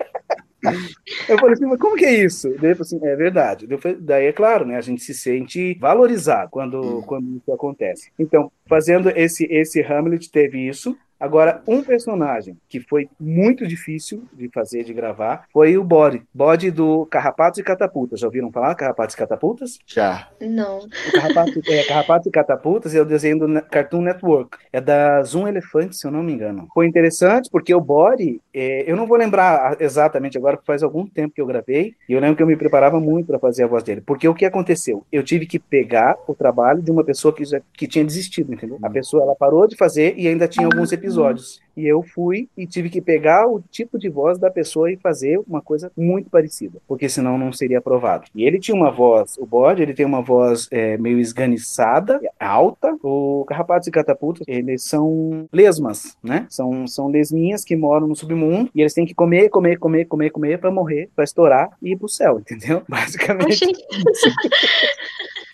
Eu 1.29 1.39
falei 1.39 1.55
assim, 1.55 1.67
mas 1.67 1.81
como 1.81 1.97
que 1.97 2.05
é 2.05 2.25
isso? 2.25 2.49
Daí 2.61 2.73
eu 2.73 2.77
falei 2.77 2.81
assim, 2.81 3.07
é 3.07 3.17
verdade. 3.17 3.69
Daí 4.01 4.27
é 4.27 4.33
claro, 4.33 4.65
né? 4.65 4.77
A 4.77 4.81
gente 4.81 5.03
se 5.03 5.15
sente 5.15 5.77
valorizado 5.81 6.51
quando, 6.51 7.03
quando 7.03 7.37
isso 7.37 7.53
acontece. 7.53 8.11
Então, 8.19 8.51
fazendo 8.67 9.11
esse, 9.11 9.45
esse 9.51 9.81
Hamlet, 9.83 10.31
teve 10.31 10.67
isso. 10.67 10.97
Agora, 11.25 11.63
um 11.67 11.83
personagem 11.83 12.55
que 12.69 12.81
foi 12.81 13.09
muito 13.19 13.67
difícil 13.67 14.25
de 14.35 14.51
fazer, 14.51 14.85
de 14.85 14.93
gravar, 14.93 15.47
foi 15.51 15.79
o 15.79 15.83
Bode. 15.83 16.23
Bode 16.35 16.71
do 16.71 17.07
Carrapatos 17.07 17.59
e 17.59 17.63
Catapultas. 17.63 18.21
Já 18.21 18.27
ouviram 18.27 18.53
falar 18.53 18.75
Carrapatos 18.75 19.15
e 19.15 19.19
Catapultas? 19.19 19.79
Já. 19.87 20.29
Não. 20.39 20.81
O 20.81 21.13
Carrapatos, 21.15 21.67
é, 21.67 21.83
Carrapatos 21.85 22.27
e 22.27 22.31
Catapultas 22.31 22.95
é 22.95 23.01
o 23.01 23.07
desenho 23.07 23.39
do 23.39 23.63
Cartoon 23.63 24.03
Network. 24.03 24.59
É 24.71 24.83
da 24.83 25.23
Zoom 25.23 25.49
Elefante, 25.49 25.97
se 25.97 26.07
eu 26.07 26.11
não 26.11 26.23
me 26.23 26.35
engano. 26.35 26.69
Foi 26.75 26.87
interessante 26.87 27.49
porque 27.51 27.75
o 27.75 27.81
Bode, 27.81 28.39
é, 28.53 28.85
eu 28.87 28.95
não 28.95 29.07
vou 29.07 29.17
lembrar 29.17 29.81
exatamente 29.81 30.37
agora, 30.37 30.59
porque 30.59 30.67
faz 30.67 30.83
algum 30.83 31.07
tempo 31.07 31.35
que 31.35 31.41
eu 31.41 31.47
gravei, 31.47 31.95
e 32.07 32.13
eu 32.13 32.21
lembro 32.21 32.37
que 32.37 32.43
eu 32.43 32.47
me 32.47 32.55
preparava 32.55 33.01
muito 33.01 33.29
para 33.29 33.39
fazer 33.39 33.65
a 33.65 33.67
voz 33.67 33.83
dele. 33.83 34.03
Porque 34.03 34.29
o 34.29 34.35
que 34.35 34.45
aconteceu? 34.45 35.07
Eu 35.11 35.23
tive 35.23 35.47
que 35.47 35.59
pegar 35.59 36.19
o 36.29 36.35
trabalho 36.35 36.83
de 36.83 36.91
uma 36.91 37.03
pessoa 37.03 37.35
que, 37.35 37.47
já, 37.47 37.63
que 37.73 37.89
tinha 37.89 38.05
desistido, 38.05 38.53
entendeu? 38.53 38.79
A 38.83 38.91
pessoa, 38.91 39.23
ela 39.23 39.35
parou 39.35 39.67
de 39.67 39.75
fazer 39.75 40.19
e 40.19 40.29
ainda 40.29 40.47
tinha 40.47 40.67
alguns 40.67 40.93
episódios 40.93 41.14
episódios. 41.15 41.64
E 41.77 41.87
eu 41.87 42.03
fui 42.03 42.49
e 42.57 42.67
tive 42.67 42.89
que 42.89 43.01
pegar 43.01 43.47
o 43.47 43.61
tipo 43.71 43.99
de 43.99 44.09
voz 44.09 44.39
da 44.39 44.51
pessoa 44.51 44.91
e 44.91 44.97
fazer 44.97 45.41
uma 45.47 45.61
coisa 45.61 45.91
muito 45.97 46.31
parecida, 46.31 46.79
porque 46.87 47.09
senão 47.09 47.39
não 47.39 47.53
seria 47.53 47.79
aprovado. 47.79 48.27
E 48.35 48.45
ele 48.45 48.59
tinha 48.59 48.77
uma 48.77 48.91
voz, 48.91 49.37
o 49.39 49.47
bode, 49.47 49.83
ele 49.83 49.95
tem 49.95 50.07
uma 50.07 50.23
voz 50.23 50.69
é, 50.71 50.97
meio 50.97 51.19
esganiçada, 51.19 52.21
alta. 52.39 52.97
O 53.03 53.45
Carrapatos 53.47 53.89
e 53.89 53.91
Catapultas, 53.91 54.45
eles 54.47 54.83
são 54.83 55.47
lesmas, 55.53 56.17
né? 56.23 56.47
São, 56.49 56.87
são 56.87 57.09
lesminhas 57.09 57.65
que 57.65 57.77
moram 57.77 58.07
no 58.07 58.17
submundo 58.17 58.71
e 58.75 58.81
eles 58.81 58.95
têm 58.95 59.07
que 59.07 59.15
comer, 59.15 59.49
comer, 59.49 59.79
comer, 59.79 60.05
comer, 60.07 60.31
comer 60.31 60.59
para 60.59 60.71
morrer, 60.71 61.09
para 61.15 61.25
estourar 61.25 61.71
e 61.83 61.93
ir 61.93 61.97
pro 61.97 62.09
céu, 62.09 62.39
entendeu? 62.39 62.83
Basicamente. 62.89 63.65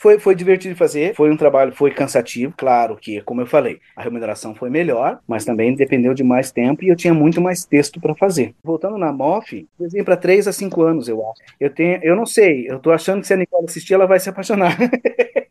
Foi, 0.01 0.19
foi 0.19 0.35
divertido 0.35 0.75
fazer, 0.75 1.15
foi 1.15 1.31
um 1.31 1.37
trabalho, 1.37 1.75
foi 1.75 1.91
cansativo, 1.91 2.55
claro 2.57 2.97
que, 2.97 3.21
como 3.21 3.43
eu 3.43 3.47
falei, 3.47 3.81
a 3.95 4.03
remuneração 4.03 4.55
foi 4.55 4.71
melhor, 4.71 5.21
mas 5.29 5.45
também 5.45 5.75
dependeu 5.75 6.10
de 6.15 6.23
mais 6.23 6.51
tempo 6.51 6.85
e 6.85 6.89
eu 6.89 6.97
tinha 6.97 7.15
muito 7.15 7.41
mais 7.41 7.65
texto 7.65 8.01
para 8.01 8.15
fazer. 8.15 8.55
Voltando 8.63 8.99
na 8.99 9.13
MOF, 9.13 9.67
desenho 9.79 10.05
para 10.05 10.17
3 10.17 10.49
a 10.49 10.53
5 10.53 10.83
anos, 10.83 11.09
eu 11.09 11.21
acho. 11.31 11.41
Eu 11.59 11.71
tenho, 11.71 12.01
eu 12.03 12.17
não 12.17 12.27
sei, 12.27 12.67
eu 12.69 12.79
tô 12.79 12.91
achando 12.91 13.21
que 13.21 13.27
se 13.27 13.35
a 13.35 13.37
Nicole 13.37 13.67
assistir, 13.67 13.95
ela 13.95 14.07
vai 14.07 14.21
se 14.21 14.29
apaixonar. 14.29 14.77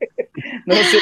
Não 0.70 0.76
sei 0.86 1.00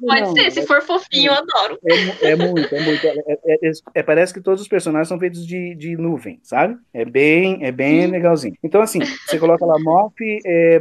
Pode 0.00 0.20
não, 0.20 0.36
ser, 0.36 0.50
se 0.50 0.66
for 0.66 0.82
fofinho, 0.82 1.28
eu 1.28 1.32
adoro. 1.32 1.78
É, 2.22 2.30
é 2.30 2.36
muito, 2.36 2.74
é 2.74 2.80
muito. 2.80 3.06
É, 3.06 3.12
é, 3.46 3.72
é, 3.94 4.02
parece 4.02 4.34
que 4.34 4.40
todos 4.40 4.60
os 4.60 4.68
personagens 4.68 5.08
são 5.08 5.18
feitos 5.18 5.46
de, 5.46 5.74
de 5.74 5.96
nuvem, 5.96 6.38
sabe? 6.42 6.76
É 6.92 7.04
bem, 7.04 7.64
é 7.64 7.72
bem 7.72 8.06
legalzinho. 8.06 8.54
Então, 8.62 8.82
assim, 8.82 9.00
você 9.26 9.38
coloca 9.38 9.64
lá 9.64 9.78
MOF 9.78 10.14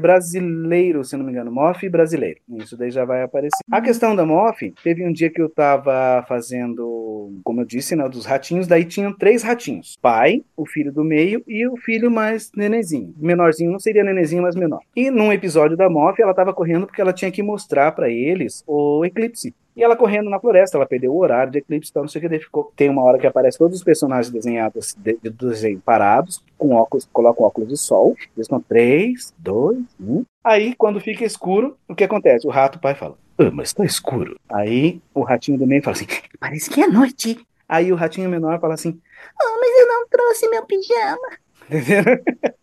brasileiro, 0.02 1.04
se 1.04 1.16
não 1.16 1.26
me 1.26 1.32
engano, 1.32 1.52
MOF 1.52 1.88
brasileiro. 1.88 2.40
Isso 2.58 2.76
daí 2.76 2.92
já 2.92 3.06
vai 3.06 3.24
aparecer. 3.24 3.58
A 3.72 3.82
questão 3.82 4.16
da 4.16 4.26
MOF, 4.26 4.74
teve 4.84 5.06
um 5.06 5.12
dia 5.12 5.30
que 5.30 5.42
eu 5.42 5.50
tava 5.50 6.26
fazendo, 6.28 7.40
como 7.44 7.62
eu 7.62 7.66
disse, 7.66 7.96
né, 7.96 8.08
dos 8.10 8.26
ratinhos, 8.26 8.68
daí 8.68 8.84
tinham 8.84 9.14
três 9.14 9.44
ratinhos. 9.44 9.98
Pai, 10.02 10.44
o 10.56 10.66
filho 10.66 10.92
do 10.92 11.04
meio 11.04 11.42
e 11.48 11.66
o 11.68 11.78
filho 11.78 12.12
mais 12.12 12.52
nenenzinho. 12.56 13.14
Menorzinho, 13.18 13.72
não 13.72 13.80
seria 13.80 14.04
nenenzinho, 14.04 14.44
mas 14.44 14.56
menor. 14.56 14.80
E 14.96 15.10
num 15.10 15.32
episódio 15.32 15.78
da 15.78 15.90
MOF, 15.90 16.22
ela 16.22 16.34
tava 16.34 16.54
correndo 16.54 16.86
porque 16.86 17.02
ela 17.02 17.14
tinha 17.14 17.32
que 17.32 17.44
mostrar 17.44 17.77
mostrar 17.78 17.92
para 17.92 18.10
eles 18.10 18.64
o 18.66 19.06
eclipse. 19.06 19.54
E 19.76 19.84
ela 19.84 19.96
correndo 19.96 20.28
na 20.28 20.40
floresta, 20.40 20.76
ela 20.76 20.88
perdeu 20.88 21.14
o 21.14 21.20
horário 21.20 21.52
de 21.52 21.60
eclipse, 21.60 21.92
então 21.92 22.02
não 22.02 22.10
sei 22.10 22.26
o 22.26 22.28
que. 22.28 22.40
Ficou, 22.40 22.72
tem 22.76 22.90
uma 22.90 23.04
hora 23.04 23.20
que 23.20 23.28
aparece 23.28 23.60
todos 23.60 23.78
os 23.78 23.84
personagens 23.84 24.34
desenhados 24.34 24.96
de, 24.96 25.20
de 25.22 25.30
desenho 25.30 25.80
parados, 25.80 26.44
com 26.58 26.74
óculos, 26.74 27.08
colocam 27.14 27.46
óculos 27.46 27.70
de 27.70 27.78
sol. 27.78 28.16
Eles 28.36 28.48
estão 28.48 28.60
3, 28.60 29.36
2, 29.38 29.78
1. 30.02 30.26
Aí, 30.44 30.74
quando 30.76 31.00
fica 31.00 31.24
escuro, 31.24 31.78
o 31.88 31.94
que 31.94 32.04
acontece? 32.04 32.48
O 32.48 32.50
rato 32.50 32.80
pai 32.80 32.96
fala: 32.96 33.16
ah, 33.38 33.52
mas 33.54 33.72
tá 33.72 33.86
escuro. 33.86 34.40
Aí 34.50 35.00
o 35.14 35.22
ratinho 35.22 35.60
do 35.60 35.68
meio 35.68 35.84
fala 35.84 35.96
assim: 35.96 36.08
parece 36.40 36.72
que 36.72 36.82
é 36.82 36.88
noite. 36.88 37.38
Aí 37.70 37.92
o 37.92 37.96
ratinho 37.96 38.30
menor 38.32 38.60
fala 38.60 38.74
assim: 38.74 39.00
oh, 39.40 39.60
mas 39.60 39.80
eu 39.80 39.88
não 39.88 40.08
trouxe 40.08 40.50
meu 40.50 40.66
pijama. 40.66 41.30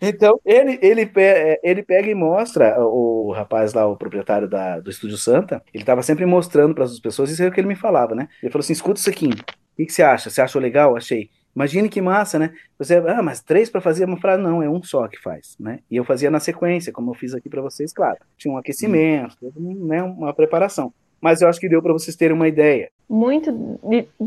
Então, 0.00 0.40
ele, 0.44 0.78
ele, 0.82 1.10
é, 1.16 1.60
ele 1.62 1.82
pega 1.82 2.10
e 2.10 2.14
mostra, 2.14 2.76
o 2.78 3.32
rapaz 3.32 3.72
lá, 3.72 3.86
o 3.86 3.96
proprietário 3.96 4.48
da, 4.48 4.80
do 4.80 4.90
Estúdio 4.90 5.16
Santa, 5.16 5.62
ele 5.72 5.82
estava 5.82 6.02
sempre 6.02 6.26
mostrando 6.26 6.74
para 6.74 6.84
as 6.84 6.98
pessoas, 6.98 7.30
isso 7.30 7.42
é 7.42 7.48
o 7.48 7.52
que 7.52 7.60
ele 7.60 7.68
me 7.68 7.76
falava, 7.76 8.14
né? 8.14 8.28
Ele 8.42 8.50
falou 8.50 8.62
assim: 8.62 8.72
escuta 8.72 9.00
isso 9.00 9.10
aqui, 9.10 9.28
o 9.28 9.76
que, 9.76 9.86
que 9.86 9.92
você 9.92 10.02
acha? 10.02 10.30
Você 10.30 10.40
achou 10.40 10.60
legal? 10.60 10.96
Achei. 10.96 11.30
Imagine 11.54 11.88
que 11.88 12.00
massa, 12.00 12.38
né? 12.38 12.52
Você, 12.78 12.96
ah, 12.96 13.22
mas 13.22 13.42
três 13.42 13.68
para 13.68 13.80
fazer 13.80 14.06
uma 14.06 14.16
frase? 14.16 14.42
Não, 14.42 14.62
é 14.62 14.70
um 14.70 14.82
só 14.82 15.06
que 15.06 15.20
faz, 15.20 15.54
né? 15.60 15.80
E 15.90 15.96
eu 15.96 16.04
fazia 16.04 16.30
na 16.30 16.40
sequência, 16.40 16.92
como 16.92 17.10
eu 17.10 17.14
fiz 17.14 17.34
aqui 17.34 17.48
para 17.48 17.60
vocês, 17.60 17.92
claro. 17.92 18.16
Tinha 18.38 18.52
um 18.52 18.56
aquecimento, 18.56 19.36
né, 19.56 20.02
uma 20.02 20.32
preparação. 20.32 20.92
Mas 21.20 21.40
eu 21.40 21.48
acho 21.48 21.60
que 21.60 21.68
deu 21.68 21.82
para 21.82 21.92
vocês 21.92 22.16
terem 22.16 22.34
uma 22.34 22.48
ideia. 22.48 22.90
Muito, 23.08 23.78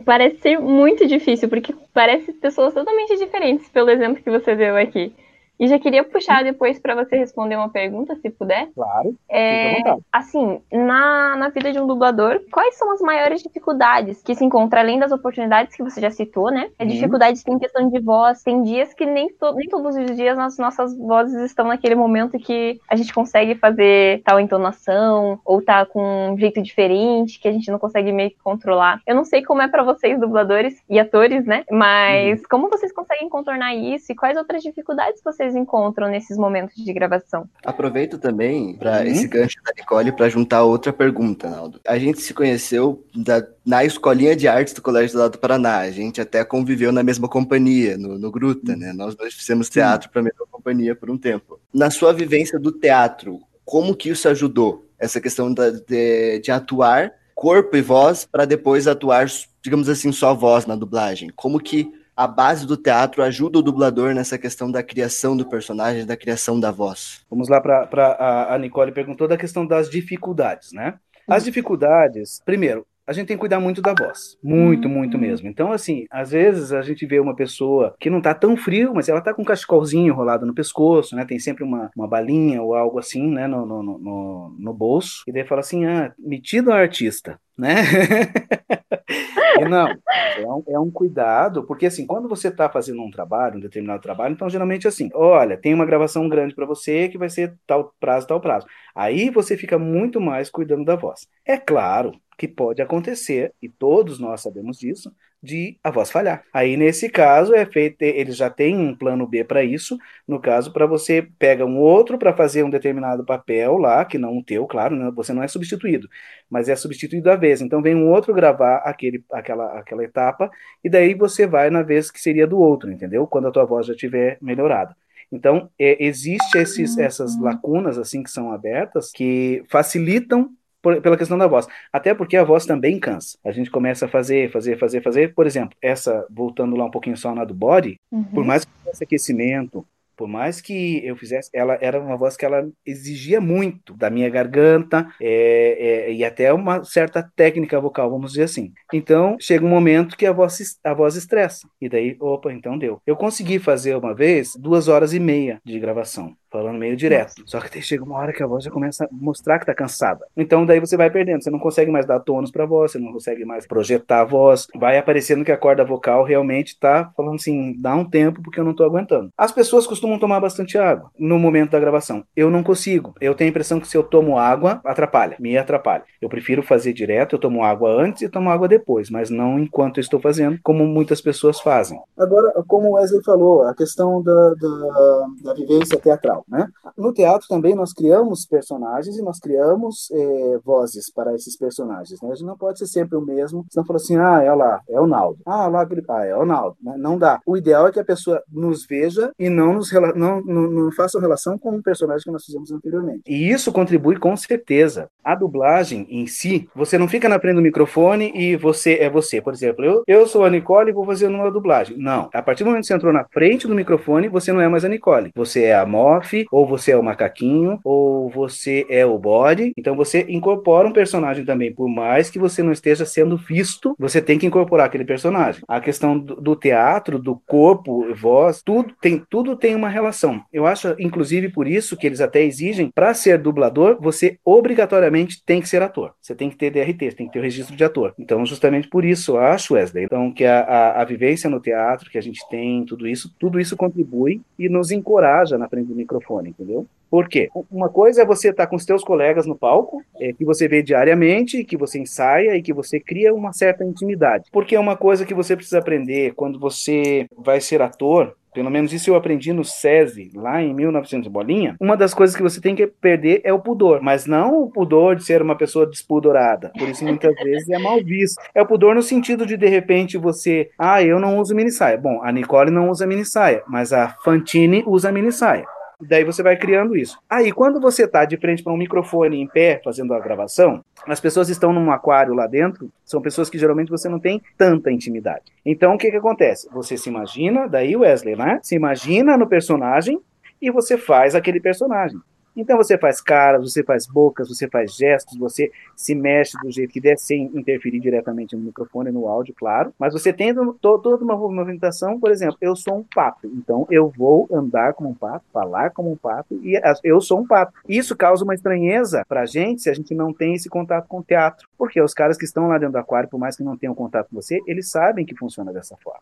parece 0.06 0.40
ser 0.40 0.60
muito 0.60 1.06
difícil, 1.08 1.50
porque 1.50 1.74
parece 1.94 2.32
pessoas 2.34 2.74
totalmente 2.74 3.18
diferentes, 3.18 3.68
pelo 3.70 3.90
exemplo 3.90 4.24
que 4.24 4.30
você 4.30 4.56
deu 4.56 4.78
aqui. 4.78 5.14
E 5.60 5.68
já 5.68 5.80
queria 5.80 6.04
puxar 6.04 6.44
depois 6.44 6.80
para 6.80 6.96
você 6.96 7.18
responder 7.18 7.56
uma 7.56 7.70
pergunta, 7.70 8.16
se 8.16 8.30
puder. 8.30 8.68
Claro. 8.74 9.16
É, 9.30 9.82
assim, 10.12 10.60
na, 10.72 11.36
na 11.36 11.50
vida 11.50 11.72
de 11.72 11.80
um 11.80 11.88
dublador, 11.88 12.42
quais 12.52 12.76
são 12.76 12.92
as 12.92 13.00
maiores 13.02 13.42
dificuldades 13.42 14.22
que 14.22 14.36
se 14.36 14.44
encontra, 14.44 14.82
além 14.82 15.00
das 15.00 15.12
oportunidades 15.12 15.76
que 15.76 15.84
você 15.84 16.02
já 16.02 16.12
citou, 16.12 16.52
né? 16.52 16.70
É 16.78 16.84
uhum. 16.84 16.90
Dificuldades 16.90 17.44
em 17.48 17.60
questão 17.60 17.90
de 17.90 18.00
voz. 18.00 18.44
Tem 18.44 18.62
dias 18.64 18.94
que 18.94 19.06
nem, 19.06 19.30
to, 19.30 19.54
nem 19.54 19.68
todos 19.70 19.96
os 19.96 20.16
dias 20.16 20.38
as 20.38 20.58
nossas 20.58 20.98
vozes 20.98 21.42
estão 21.44 21.68
naquele 21.68 21.96
momento 21.96 22.38
que 22.38 22.80
a 22.90 22.96
gente 22.96 23.14
consegue 23.14 23.56
fazer 23.56 24.22
tal 24.24 24.40
entonação, 24.40 25.40
ou 25.46 25.62
tá 25.62 25.86
com 25.86 26.32
um 26.32 26.38
jeito 26.38 26.62
diferente, 26.62 27.40
que 27.40 27.48
a 27.48 27.52
gente 27.52 27.72
não 27.72 27.80
consegue 27.80 28.12
meio 28.12 28.32
que 28.32 28.40
controlar. 28.44 29.02
Eu 29.08 29.16
não 29.16 29.24
sei 29.24 29.44
como 29.44 29.62
é 29.62 29.68
para 29.68 29.84
vocês, 29.84 30.20
dubladores 30.20 30.82
e 30.90 31.00
atores, 31.00 31.46
né? 31.46 31.64
Mas 31.72 32.40
uhum. 32.40 32.46
como 32.50 32.70
vocês 32.70 32.92
conseguem 32.92 33.30
contornar 33.30 33.74
isso 33.76 34.12
e 34.12 34.16
quais 34.16 34.38
outras 34.38 34.62
dificuldades 34.62 35.22
vocês 35.24 35.45
vocês 35.46 35.56
encontram 35.56 36.08
nesses 36.08 36.38
momentos 36.38 36.76
de 36.76 36.92
gravação? 36.92 37.48
Aproveito 37.64 38.18
também 38.18 38.76
para 38.76 39.02
uhum. 39.02 39.08
esse 39.08 39.28
gancho 39.28 39.58
da 39.64 39.74
Nicole 39.78 40.12
para 40.12 40.30
juntar 40.30 40.64
outra 40.64 40.92
pergunta, 40.92 41.50
Naldo. 41.50 41.80
A 41.88 41.98
gente 42.00 42.22
se 42.22 42.34
conheceu 42.34 43.04
da, 43.14 43.46
na 43.66 43.86
escolinha 43.86 44.36
de 44.36 44.48
artes 44.48 44.74
do 44.74 44.82
Colégio 44.82 45.16
do 45.16 45.20
Lado 45.20 45.34
do 45.34 45.38
Paraná. 45.38 45.80
A 45.80 45.92
gente 45.92 46.20
até 46.20 46.44
conviveu 46.44 46.92
na 46.92 47.04
mesma 47.04 47.28
companhia, 47.28 47.98
no, 47.98 48.18
no 48.18 48.32
Gruta, 48.32 48.74
uhum. 48.74 48.80
né? 48.80 48.94
Nós 48.94 49.16
dois 49.16 49.34
fizemos 49.34 49.70
teatro 49.70 50.10
para 50.10 50.22
a 50.22 50.24
mesma 50.24 50.46
companhia 50.50 50.96
por 50.96 51.10
um 51.10 51.18
tempo. 51.18 51.60
Na 51.74 51.90
sua 51.92 52.12
vivência 52.12 52.60
do 52.60 52.72
teatro, 52.72 53.40
como 53.64 53.96
que 53.96 54.10
isso 54.10 54.28
ajudou? 54.28 54.86
Essa 54.98 55.22
questão 55.22 55.54
da, 55.54 55.70
de, 55.70 56.40
de 56.40 56.52
atuar 56.52 57.12
corpo 57.36 57.76
e 57.76 57.82
voz 57.82 58.26
para 58.26 58.46
depois 58.46 58.88
atuar, 58.88 59.28
digamos 59.62 59.90
assim, 59.90 60.12
só 60.12 60.34
voz 60.34 60.66
na 60.66 60.76
dublagem. 60.76 61.30
Como 61.36 61.60
que 61.60 61.92
a 62.16 62.28
base 62.28 62.66
do 62.66 62.78
teatro 62.78 63.22
ajuda 63.22 63.60
o 63.60 63.62
dublador 63.62 64.14
nessa 64.14 64.38
questão 64.38 64.72
da 64.72 64.82
criação 64.82 65.36
do 65.36 65.46
personagem, 65.46 66.06
da 66.06 66.16
criação 66.16 66.60
da 66.60 66.72
voz? 66.72 67.26
Vamos 67.30 67.50
lá 67.50 67.60
para 67.60 68.48
a 68.50 68.58
Nicole 68.58 68.92
perguntou 68.92 69.28
da 69.28 69.38
questão 69.38 69.66
das 69.66 69.90
dificuldades, 69.90 70.72
né? 70.72 70.96
As 71.28 71.44
dificuldades, 71.44 72.42
primeiro, 72.46 72.86
a 73.08 73.14
gente 73.14 73.28
tem 73.28 73.38
que 73.38 73.42
cuidar 73.42 73.60
muito 73.60 73.82
da 73.82 73.94
voz. 73.94 74.36
Muito, 74.44 74.90
muito 74.90 75.18
mesmo. 75.18 75.48
Então, 75.48 75.72
assim, 75.72 76.06
às 76.10 76.32
vezes 76.32 76.74
a 76.74 76.82
gente 76.82 77.06
vê 77.06 77.20
uma 77.20 77.36
pessoa 77.36 77.96
que 78.00 78.10
não 78.10 78.20
tá 78.20 78.34
tão 78.34 78.58
frio, 78.58 78.94
mas 78.96 79.08
ela 79.08 79.22
tá 79.22 79.32
com 79.34 79.44
um 79.44 79.46
cachecolzinho 79.46 80.08
enrolado 80.08 80.46
no 80.46 80.56
pescoço, 80.56 81.16
né? 81.16 81.24
Tem 81.24 81.38
sempre 81.38 81.64
uma, 81.64 81.92
uma 81.96 82.08
balinha 82.08 82.64
ou 82.64 82.74
algo 82.74 82.98
assim, 82.98 83.30
né? 83.30 83.46
No, 83.46 83.66
no, 83.66 83.84
no, 83.84 84.56
no 84.58 84.74
bolso. 84.74 85.24
E 85.28 85.32
daí 85.32 85.46
fala 85.46 85.62
assim, 85.62 85.86
ah, 85.86 86.14
metido 86.18 86.72
a 86.72 86.78
artista, 86.78 87.40
né? 87.56 87.76
E 89.08 89.66
não, 89.66 89.88
é 89.88 90.46
um, 90.48 90.64
é 90.68 90.80
um, 90.80 90.92
cuidado, 90.92 91.64
porque 91.66 91.86
assim, 91.86 92.06
quando 92.06 92.28
você 92.28 92.48
está 92.48 92.70
fazendo 92.70 93.02
um 93.02 93.12
trabalho, 93.12 93.58
um 93.58 93.60
determinado 93.62 94.02
trabalho, 94.02 94.34
então 94.34 94.50
geralmente 94.50 94.88
assim, 94.88 95.10
olha, 95.14 95.58
tem 95.58 95.74
uma 95.74 95.86
gravação 95.86 96.28
grande 96.28 96.56
para 96.56 96.66
você 96.66 97.08
que 97.08 97.18
vai 97.18 97.30
ser 97.30 97.56
tal 97.68 97.94
prazo, 98.00 98.28
tal 98.28 98.42
prazo. 98.42 98.66
Aí 98.94 99.30
você 99.30 99.56
fica 99.56 99.78
muito 99.78 100.20
mais 100.20 100.50
cuidando 100.50 100.84
da 100.86 100.96
voz. 100.96 101.28
É 101.46 101.58
claro 101.58 102.12
que 102.38 102.48
pode 102.48 102.82
acontecer, 102.82 103.54
e 103.62 103.70
todos 103.70 104.20
nós 104.20 104.42
sabemos 104.42 104.78
disso, 104.78 105.12
de 105.46 105.78
a 105.84 105.92
voz 105.92 106.10
falhar. 106.12 106.44
Aí, 106.52 106.76
nesse 106.76 107.08
caso, 107.08 107.54
é 107.54 107.66
feito, 107.66 108.02
eles 108.02 108.36
já 108.36 108.50
têm 108.50 108.76
um 108.76 108.96
plano 108.96 109.28
B 109.28 109.44
para 109.44 109.64
isso. 109.64 109.98
No 110.28 110.40
caso, 110.40 110.74
para 110.74 110.88
você 110.88 111.28
pega 111.38 111.66
um 111.66 111.78
outro 111.78 112.18
para 112.18 112.36
fazer 112.36 112.64
um 112.64 112.70
determinado 112.70 113.24
papel 113.24 113.78
lá, 113.78 114.04
que 114.04 114.18
não 114.18 114.38
o 114.38 114.44
teu, 114.44 114.66
claro, 114.66 114.96
né? 114.96 115.12
você 115.16 115.34
não 115.34 115.44
é 115.44 115.48
substituído, 115.48 116.10
mas 116.50 116.68
é 116.68 116.76
substituído 116.76 117.30
à 117.30 117.36
vez. 117.36 117.62
Então, 117.62 117.82
vem 117.82 117.96
um 117.96 118.10
outro 118.10 118.34
gravar 118.34 118.78
aquele, 118.78 119.24
aquela, 119.32 119.80
aquela 119.80 120.04
etapa, 120.04 120.50
e 120.84 120.90
daí 120.90 121.14
você 121.14 121.46
vai 121.46 121.70
na 121.70 121.84
vez 121.84 122.10
que 122.10 122.20
seria 122.20 122.48
do 122.48 122.60
outro, 122.60 122.92
entendeu? 122.92 123.28
Quando 123.28 123.48
a 123.48 123.52
tua 123.52 123.66
voz 123.66 123.86
já 123.86 123.94
estiver 123.94 124.38
melhorada. 124.42 124.96
Então, 125.32 125.70
é, 125.80 126.04
existe 126.04 126.58
esses, 126.58 126.98
essas 126.98 127.40
lacunas 127.40 127.98
assim 127.98 128.24
que 128.24 128.30
são 128.30 128.52
abertas 128.52 129.12
que 129.12 129.64
facilitam 129.70 130.50
por, 130.86 131.02
pela 131.02 131.18
questão 131.18 131.36
da 131.36 131.48
voz. 131.48 131.68
Até 131.92 132.14
porque 132.14 132.38
a 132.38 132.44
voz 132.44 132.64
também 132.64 133.00
cansa. 133.00 133.40
A 133.44 133.52
gente 133.52 133.72
começa 133.72 134.06
a 134.06 134.08
fazer, 134.08 134.52
fazer, 134.52 134.78
fazer, 134.78 135.02
fazer. 135.02 135.34
Por 135.34 135.48
exemplo, 135.48 135.76
essa, 135.82 136.28
voltando 136.30 136.76
lá 136.76 136.86
um 136.86 136.92
pouquinho 136.92 137.18
só 137.18 137.34
na 137.34 137.44
do 137.44 137.56
body, 137.56 138.00
uhum. 138.12 138.24
por 138.26 138.46
mais 138.46 138.64
que 138.64 138.72
tivesse 138.84 139.04
aquecimento, 139.04 139.84
por 140.16 140.28
mais 140.28 140.62
que 140.62 141.04
eu 141.04 141.16
fizesse, 141.16 141.50
ela 141.52 141.76
era 141.82 142.00
uma 142.00 142.16
voz 142.16 142.38
que 142.38 142.46
ela 142.46 142.70
exigia 142.86 143.42
muito 143.42 143.96
da 143.96 144.12
minha 144.12 144.30
garganta 144.30 145.10
é, 145.20 146.08
é, 146.08 146.14
e 146.14 146.24
até 146.24 146.54
uma 146.54 146.84
certa 146.84 147.24
técnica 147.36 147.82
vocal, 147.82 148.12
vamos 148.12 148.34
dizer 148.34 148.44
assim. 148.44 148.72
Então 148.94 149.36
chega 149.40 149.66
um 149.66 149.70
momento 149.70 150.16
que 150.16 150.26
a 150.26 150.32
voz 150.32 150.80
a 150.84 150.94
voz 150.94 151.16
estressa 151.16 151.68
e 151.82 151.90
daí, 151.90 152.16
opa, 152.20 152.54
então 152.54 152.78
deu. 152.78 153.02
Eu 153.06 153.16
consegui 153.16 153.58
fazer 153.58 153.96
uma 153.96 154.14
vez 154.14 154.56
duas 154.56 154.88
horas 154.88 155.14
e 155.14 155.20
meia 155.20 155.60
de 155.66 155.80
gravação 155.80 156.36
falando 156.56 156.78
meio 156.78 156.96
direto. 156.96 157.44
Só 157.46 157.60
que 157.60 157.82
chega 157.82 158.04
uma 158.04 158.16
hora 158.16 158.32
que 158.32 158.42
a 158.42 158.48
voz 158.48 158.64
já 158.64 158.72
começa 158.72 159.06
a 159.06 159.08
mostrar 159.12 159.60
que 159.60 159.66
tá 159.66 159.74
cansada. 159.74 160.26
Então 160.38 160.66
daí 160.66 160.80
você 160.80 160.96
vai 160.96 161.10
perdendo, 161.10 161.44
você 161.44 161.50
não 161.50 161.60
consegue 161.60 161.92
mais 161.92 162.06
dar 162.06 162.20
tônus 162.20 162.52
pra 162.52 162.66
voz, 162.66 162.92
você 162.92 163.00
não 163.00 163.12
consegue 163.12 163.44
mais 163.44 163.68
projetar 163.68 164.22
a 164.22 164.26
voz. 164.26 164.68
Vai 164.76 164.98
aparecendo 164.98 165.44
que 165.44 165.52
a 165.52 165.58
corda 165.58 165.84
vocal 165.84 166.24
realmente 166.24 166.80
tá 166.80 167.12
falando 167.16 167.36
assim, 167.36 167.76
dá 167.78 167.94
um 167.96 168.06
tempo 168.06 168.42
porque 168.42 168.60
eu 168.60 168.64
não 168.64 168.74
tô 168.74 168.84
aguentando. 168.84 169.30
As 169.38 169.52
pessoas 169.52 169.86
costumam 169.86 170.18
tomar 170.18 170.40
bastante 170.40 170.78
água 170.78 171.12
no 171.20 171.38
momento 171.38 171.72
da 171.72 171.80
gravação. 171.80 172.24
Eu 172.36 172.50
não 172.50 172.64
consigo. 172.64 173.14
Eu 173.20 173.36
tenho 173.36 173.50
a 173.50 173.52
impressão 173.52 173.80
que 173.80 173.88
se 173.88 173.98
eu 173.98 174.04
tomo 174.04 174.38
água, 174.38 174.80
atrapalha, 174.86 175.36
me 175.40 175.58
atrapalha. 175.58 176.04
Eu 176.22 176.30
prefiro 176.30 176.64
fazer 176.64 176.94
direto, 176.94 177.36
eu 177.36 177.40
tomo 177.40 177.64
água 177.64 177.90
antes 177.90 178.22
e 178.22 178.30
tomo 178.30 178.50
água 178.50 178.68
depois, 178.68 179.10
mas 179.10 179.30
não 179.30 179.60
enquanto 179.60 179.98
eu 179.98 180.02
estou 180.02 180.20
fazendo, 180.20 180.58
como 180.64 180.86
muitas 180.86 181.20
pessoas 181.20 181.60
fazem. 181.60 182.00
Agora, 182.18 182.64
como 182.68 182.90
o 182.90 182.94
Wesley 182.94 183.24
falou, 183.24 183.64
a 183.64 183.76
questão 183.76 184.22
da, 184.22 184.54
da, 184.54 185.26
da 185.44 185.54
vivência 185.54 186.00
teatral. 186.00 186.45
Né? 186.48 186.68
No 186.98 187.14
teatro 187.14 187.48
também 187.48 187.76
nós 187.76 187.94
criamos 187.94 188.46
personagens 188.46 189.18
e 189.18 189.22
nós 189.22 189.40
criamos 189.40 190.10
é, 190.12 190.60
vozes 190.64 191.12
para 191.12 191.34
esses 191.34 191.58
personagens. 191.58 192.22
Né? 192.22 192.32
A 192.32 192.36
gente 192.36 192.48
não 192.48 192.58
pode 192.58 192.80
ser 192.80 192.88
sempre 192.88 193.18
o 193.18 193.22
mesmo, 193.22 193.66
senão 193.70 193.86
fala 193.86 193.98
assim, 193.98 194.18
ah, 194.18 194.42
é 194.42 194.54
lá, 194.54 194.82
é 194.88 195.00
o 195.00 195.08
Naldo. 195.08 195.40
Ah, 195.46 195.68
lá, 195.68 195.88
ah, 196.10 196.26
é 196.26 196.36
o 196.36 196.46
Naldo. 196.46 196.78
Né? 196.82 196.96
Não 196.98 197.18
dá. 197.18 197.40
O 197.46 197.58
ideal 197.58 197.88
é 197.88 197.92
que 197.92 198.00
a 198.00 198.06
pessoa 198.06 198.42
nos 198.52 198.86
veja 198.86 199.32
e 199.40 199.50
não, 199.50 199.74
nos, 199.74 199.92
não, 200.16 200.42
não, 200.42 200.70
não 200.70 200.92
faça 200.92 201.20
relação 201.20 201.58
com 201.58 201.76
o 201.76 201.84
personagem 201.84 202.24
que 202.24 202.32
nós 202.32 202.46
fizemos 202.46 202.72
anteriormente. 202.72 203.24
E 203.28 203.50
isso 203.50 203.72
contribui 203.72 204.18
com 204.18 204.36
certeza. 204.36 205.10
A 205.24 205.36
dublagem 205.36 206.06
em 206.10 206.28
si, 206.28 206.70
você 206.76 206.98
não 206.98 207.08
fica 207.08 207.28
na 207.28 207.40
frente 207.40 207.56
do 207.56 207.62
microfone 207.62 208.32
e 208.36 208.56
você 208.56 208.96
é 208.96 209.10
você. 209.10 209.42
Por 209.42 209.54
exemplo, 209.54 209.84
eu, 209.84 210.04
eu 210.08 210.28
sou 210.28 210.44
a 210.44 210.50
Nicole 210.50 210.92
e 210.92 210.94
vou 210.94 211.06
fazer 211.06 211.28
uma 211.28 211.52
dublagem. 211.52 211.98
Não. 211.98 212.30
A 212.34 212.42
partir 212.42 212.64
do 212.64 212.68
momento 212.68 212.84
que 212.84 212.88
você 212.88 212.94
entrou 212.94 213.14
na 213.14 213.26
frente 213.26 213.68
do 213.68 213.76
microfone, 213.76 214.28
você 214.28 214.52
não 214.52 214.62
é 214.62 214.68
mais 214.68 214.86
a 214.86 214.90
Nicole. 214.90 215.32
Você 215.36 215.64
é 215.64 215.76
a 215.76 215.86
Moff, 215.86 216.35
ou 216.52 216.66
você 216.66 216.92
é 216.92 216.98
o 216.98 217.04
macaquinho, 217.04 217.80
ou 217.84 218.30
você 218.30 218.86
é 218.90 219.06
o 219.06 219.18
bode. 219.18 219.72
Então 219.78 219.96
você 219.96 220.26
incorpora 220.28 220.88
um 220.88 220.94
personagem 220.94 221.46
também, 221.46 221.74
por 221.74 221.88
mais 221.88 222.30
que 222.30 222.40
você 222.40 222.64
não 222.64 222.72
esteja 222.72 223.06
sendo 223.06 223.38
visto, 223.38 223.96
você 223.98 224.22
tem 224.22 224.38
que 224.38 224.46
incorporar 224.46 224.88
aquele 224.88 225.06
personagem. 225.06 225.64
A 225.68 225.80
questão 225.80 226.18
do, 226.18 226.36
do 226.36 226.56
teatro, 226.56 227.20
do 227.20 227.40
corpo, 227.46 228.14
voz, 228.14 228.62
tudo 228.64 228.94
tem, 229.02 229.22
tudo 229.30 229.56
tem 229.56 229.76
uma 229.76 229.90
relação. 229.90 230.42
Eu 230.52 230.66
acho, 230.66 230.96
inclusive, 231.00 231.50
por 231.50 231.68
isso 231.68 231.96
que 231.96 232.08
eles 232.08 232.22
até 232.22 232.44
exigem, 232.44 232.92
para 232.94 233.14
ser 233.14 233.38
dublador, 233.38 233.98
você 234.00 234.38
obrigatoriamente 234.44 235.44
tem 235.46 235.62
que 235.62 235.70
ser 235.70 235.82
ator. 235.82 236.14
Você 236.22 236.36
tem 236.36 236.50
que 236.50 236.58
ter 236.58 236.72
DRT, 236.72 237.16
tem 237.16 237.28
que 237.28 237.34
ter 237.34 237.40
o 237.40 237.44
registro 237.44 237.76
de 237.76 237.84
ator. 237.84 238.14
Então, 238.18 238.46
justamente 238.46 238.88
por 238.88 239.06
isso, 239.06 239.38
acho, 239.38 239.76
Wesley, 239.76 240.06
então, 240.06 240.32
que 240.32 240.46
a, 240.46 240.62
a, 240.62 241.02
a 241.02 241.06
vivência 241.06 241.50
no 241.50 241.60
teatro 241.60 242.10
que 242.10 242.18
a 242.18 242.22
gente 242.22 242.48
tem, 242.50 242.84
tudo 242.86 243.08
isso, 243.08 243.34
tudo 243.40 243.60
isso 243.60 243.78
contribui 243.78 244.42
e 244.58 244.68
nos 244.70 244.92
encoraja 244.92 245.58
na 245.58 245.70
frente 245.70 245.88
do 245.88 245.96
microfone 245.96 246.25
microfone, 246.26 246.50
entendeu? 246.50 246.88
Por 247.10 247.30
quê? 247.30 247.50
Uma 247.72 247.88
coisa 247.88 248.24
é 248.24 248.26
você 248.26 248.50
estar 248.50 248.64
tá 248.64 248.70
com 248.70 248.76
os 248.76 248.86
teus 248.86 249.04
colegas 249.04 249.46
no 249.46 249.56
palco, 249.56 250.04
é, 250.20 250.34
que 250.34 250.44
você 250.44 250.68
vê 250.68 250.82
diariamente, 250.82 251.64
que 251.64 251.78
você 251.78 252.00
ensaia 252.00 252.58
e 252.58 252.62
que 252.62 252.74
você 252.74 253.00
cria 253.00 253.34
uma 253.34 253.54
certa 253.54 253.84
intimidade. 253.84 254.50
Porque 254.52 254.76
é 254.76 254.80
uma 254.80 254.98
coisa 254.98 255.26
que 255.26 255.34
você 255.34 255.56
precisa 255.56 255.80
aprender 255.80 256.34
quando 256.34 256.60
você 256.60 257.28
vai 257.38 257.62
ser 257.62 257.82
ator, 257.82 258.36
pelo 258.54 258.72
menos 258.72 258.94
isso 258.94 259.10
eu 259.10 259.16
aprendi 259.16 259.52
no 259.52 259.66
SESI, 259.66 260.32
lá 260.34 260.62
em 260.62 260.74
1900 260.74 261.28
bolinha, 261.28 261.76
uma 261.80 261.98
das 261.98 262.14
coisas 262.14 262.36
que 262.36 262.42
você 262.42 262.62
tem 262.62 262.74
que 262.74 262.88
perder 262.88 263.42
é 263.44 263.52
o 263.52 263.60
pudor, 263.60 264.02
mas 264.02 264.26
não 264.26 264.64
o 264.64 264.72
pudor 264.72 265.18
de 265.18 265.26
ser 265.26 265.42
uma 265.42 265.58
pessoa 265.58 265.86
despudorada, 265.86 266.72
por 266.80 266.88
isso 266.88 267.04
muitas 267.04 267.36
vezes 267.36 267.70
é 267.70 267.78
mal 267.78 268.02
visto. 268.02 268.42
É 268.56 268.62
o 268.62 268.66
pudor 268.66 268.96
no 268.96 269.04
sentido 269.04 269.46
de, 269.46 269.58
de 269.58 269.68
repente, 269.68 270.18
você, 270.18 270.70
ah, 270.80 271.04
eu 271.04 271.20
não 271.20 271.38
uso 271.38 271.54
mini 271.54 271.70
saia. 271.70 271.98
Bom, 271.98 272.24
a 272.24 272.32
Nicole 272.32 272.72
não 272.72 272.90
usa 272.90 273.06
mini 273.06 273.26
saia, 273.26 273.62
mas 273.68 273.92
a 273.92 274.16
Fantine 274.24 274.86
usa 274.88 275.12
mini 275.12 275.34
saia. 275.34 275.66
Daí 276.02 276.24
você 276.24 276.44
vai 276.44 276.58
criando 276.58 276.96
isso. 276.96 277.18
Aí, 277.30 277.52
quando 277.52 277.80
você 277.80 278.04
está 278.04 278.26
de 278.26 278.38
frente 278.38 278.64
para 278.64 278.74
um 278.74 278.78
microfone 278.78 279.40
em 279.40 279.48
pé, 279.48 279.82
fazendo 279.84 280.14
a 280.14 280.20
gravação, 280.20 280.84
as 281.08 281.20
pessoas 281.20 281.50
estão 281.50 281.72
num 281.72 281.92
aquário 281.92 282.34
lá 282.34 282.48
dentro, 282.48 282.92
são 283.04 283.22
pessoas 283.22 283.50
que 283.50 283.58
geralmente 283.58 283.90
você 283.90 284.10
não 284.10 284.20
tem 284.20 284.42
tanta 284.58 284.92
intimidade. 284.92 285.44
Então, 285.66 285.96
o 285.96 285.98
que 285.98 286.12
que 286.12 286.18
acontece? 286.18 286.70
Você 286.74 286.98
se 286.98 287.10
imagina, 287.10 287.68
daí 287.68 287.96
Wesley, 287.96 288.36
né? 288.36 288.60
Se 288.62 288.76
imagina 288.76 289.38
no 289.38 289.48
personagem 289.48 290.20
e 290.62 290.72
você 290.72 290.98
faz 290.98 291.36
aquele 291.36 291.60
personagem. 291.60 292.20
Então 292.56 292.78
você 292.78 292.98
faz 292.98 293.20
caras, 293.20 293.62
você 293.62 293.84
faz 293.84 294.08
bocas, 294.08 294.48
você 294.48 294.68
faz 294.68 294.96
gestos, 294.96 295.38
você 295.38 295.72
se 295.96 296.16
mexe 296.16 296.58
do 296.64 296.72
jeito 296.72 296.92
que 296.92 297.02
der, 297.02 297.18
sem 297.18 297.52
interferir 297.54 298.00
diretamente 298.00 298.56
no 298.56 298.64
microfone, 298.64 299.12
no 299.12 299.28
áudio, 299.28 299.54
claro. 299.58 299.94
Mas 300.00 300.14
você 300.14 300.32
tem 300.32 300.54
toda 300.80 301.24
uma 301.24 301.36
movimentação, 301.36 302.20
por 302.20 302.32
exemplo, 302.32 302.58
eu 302.62 302.76
sou 302.76 302.98
um 302.98 303.04
pato, 303.04 303.48
então 303.48 303.88
eu 303.90 304.10
vou 304.10 304.48
andar 304.52 304.94
como 304.94 305.10
um 305.10 305.14
pato, 305.14 305.46
falar 305.52 305.92
como 305.92 306.12
um 306.12 306.16
pato, 306.16 306.56
e 306.64 306.80
eu 307.04 307.20
sou 307.20 307.40
um 307.40 307.48
pato. 307.48 307.74
Isso 307.88 308.16
causa 308.16 308.44
uma 308.44 308.56
estranheza 308.56 309.24
pra 309.28 309.46
gente 309.46 309.82
se 309.82 309.90
a 309.90 309.94
gente 309.94 310.14
não 310.16 310.34
tem 310.34 310.54
esse 310.54 310.70
contato 310.70 311.08
com 311.08 311.20
o 311.20 311.24
teatro. 311.24 311.68
Porque 311.78 312.02
os 312.02 312.14
caras 312.14 312.38
que 312.38 312.46
estão 312.46 312.68
lá 312.68 312.78
dentro 312.78 312.94
do 312.94 313.00
aquário, 313.00 313.30
por 313.30 313.40
mais 313.40 313.56
que 313.56 313.64
não 313.64 313.78
tenham 313.78 313.94
contato 313.94 314.30
com 314.30 314.42
você, 314.42 314.60
eles 314.66 314.90
sabem 314.90 315.26
que 315.26 315.36
funciona 315.36 315.74
dessa 315.74 315.98
forma. 315.98 316.22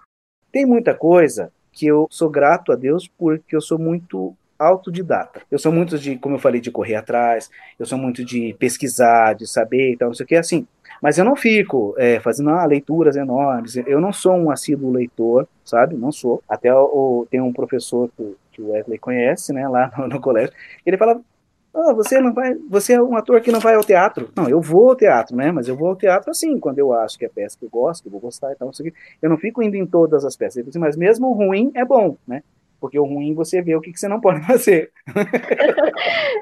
Tem 0.52 0.66
muita 0.66 0.94
coisa 0.94 1.52
que 1.72 1.88
eu 1.88 2.08
sou 2.10 2.30
grato 2.30 2.72
a 2.72 2.76
Deus 2.76 3.08
porque 3.08 3.56
eu 3.56 3.62
sou 3.62 3.80
muito 3.80 4.36
autodidata. 4.66 5.42
Eu 5.50 5.60
sou 5.60 5.72
muito 5.72 5.98
de, 5.98 6.18
como 6.18 6.36
eu 6.36 6.40
falei, 6.40 6.62
de 6.62 6.72
correr 6.72 6.96
atrás, 6.96 7.50
eu 7.80 7.86
sou 7.86 7.98
muito 7.98 8.24
de 8.24 8.56
pesquisar, 8.60 9.34
de 9.34 9.48
saber 9.48 9.94
e 9.94 9.98
tal, 9.98 10.10
não 10.10 10.16
sei 10.16 10.24
o 10.24 10.28
que, 10.28 10.36
assim. 10.36 10.68
Mas 11.02 11.18
eu 11.18 11.26
não 11.26 11.36
fico 11.36 11.94
é, 11.98 12.20
fazendo 12.20 12.50
ah, 12.50 12.66
leituras 12.66 13.16
enormes, 13.16 13.76
eu 13.76 14.00
não 14.00 14.14
sou 14.14 14.34
um 14.34 14.50
assíduo 14.50 14.92
leitor, 14.92 15.48
sabe? 15.66 15.96
Não 15.96 16.12
sou. 16.12 16.42
Até 16.48 16.74
o, 16.74 17.28
tem 17.30 17.42
um 17.42 17.52
professor 17.52 18.10
que, 18.16 18.36
que 18.54 18.62
o 18.62 18.72
Wesley 18.72 18.98
conhece, 18.98 19.52
né, 19.52 19.68
lá 19.68 19.92
no, 19.98 20.08
no 20.08 20.22
colégio, 20.22 20.54
ele 20.86 20.98
fala, 20.98 21.20
ah, 21.74 21.92
você 21.92 22.22
não 22.22 22.32
vai, 22.32 22.54
você 22.70 22.94
é 22.94 23.02
um 23.02 23.18
ator 23.18 23.42
que 23.42 23.52
não 23.52 23.60
vai 23.60 23.74
ao 23.74 23.84
teatro. 23.84 24.30
Não, 24.36 24.48
eu 24.48 24.62
vou 24.62 24.92
ao 24.92 24.96
teatro, 24.96 25.36
né? 25.36 25.52
Mas 25.52 25.68
eu 25.68 25.76
vou 25.76 25.90
ao 25.90 25.96
teatro 25.96 26.30
assim, 26.30 26.60
quando 26.60 26.78
eu 26.78 26.94
acho 26.94 27.18
que 27.18 27.26
é 27.26 27.30
peça 27.30 27.58
que 27.58 27.66
eu 27.66 27.70
gosto, 27.70 28.04
que 28.04 28.08
eu 28.08 28.12
vou 28.12 28.22
gostar 28.22 28.52
e 28.52 28.56
tal, 28.56 28.68
não 28.68 28.74
sei 28.74 28.90
o 28.90 28.92
que. 28.92 28.98
Eu 29.22 29.30
não 29.30 29.38
fico 29.38 29.64
indo 29.64 29.76
em 29.76 29.86
todas 29.86 30.24
as 30.24 30.36
peças. 30.36 30.68
Assim, 30.68 30.78
mas 30.78 30.96
mesmo 30.96 31.34
ruim 31.34 31.72
é 31.74 31.84
bom, 31.84 32.16
né? 32.28 32.44
Porque 32.84 33.00
o 33.00 33.06
ruim 33.06 33.34
você 33.34 33.62
vê 33.62 33.78
o 33.78 33.80
que, 33.80 33.94
que 33.94 33.98
você 33.98 34.10
não 34.10 34.20
pode 34.20 34.44
fazer. 34.46 34.92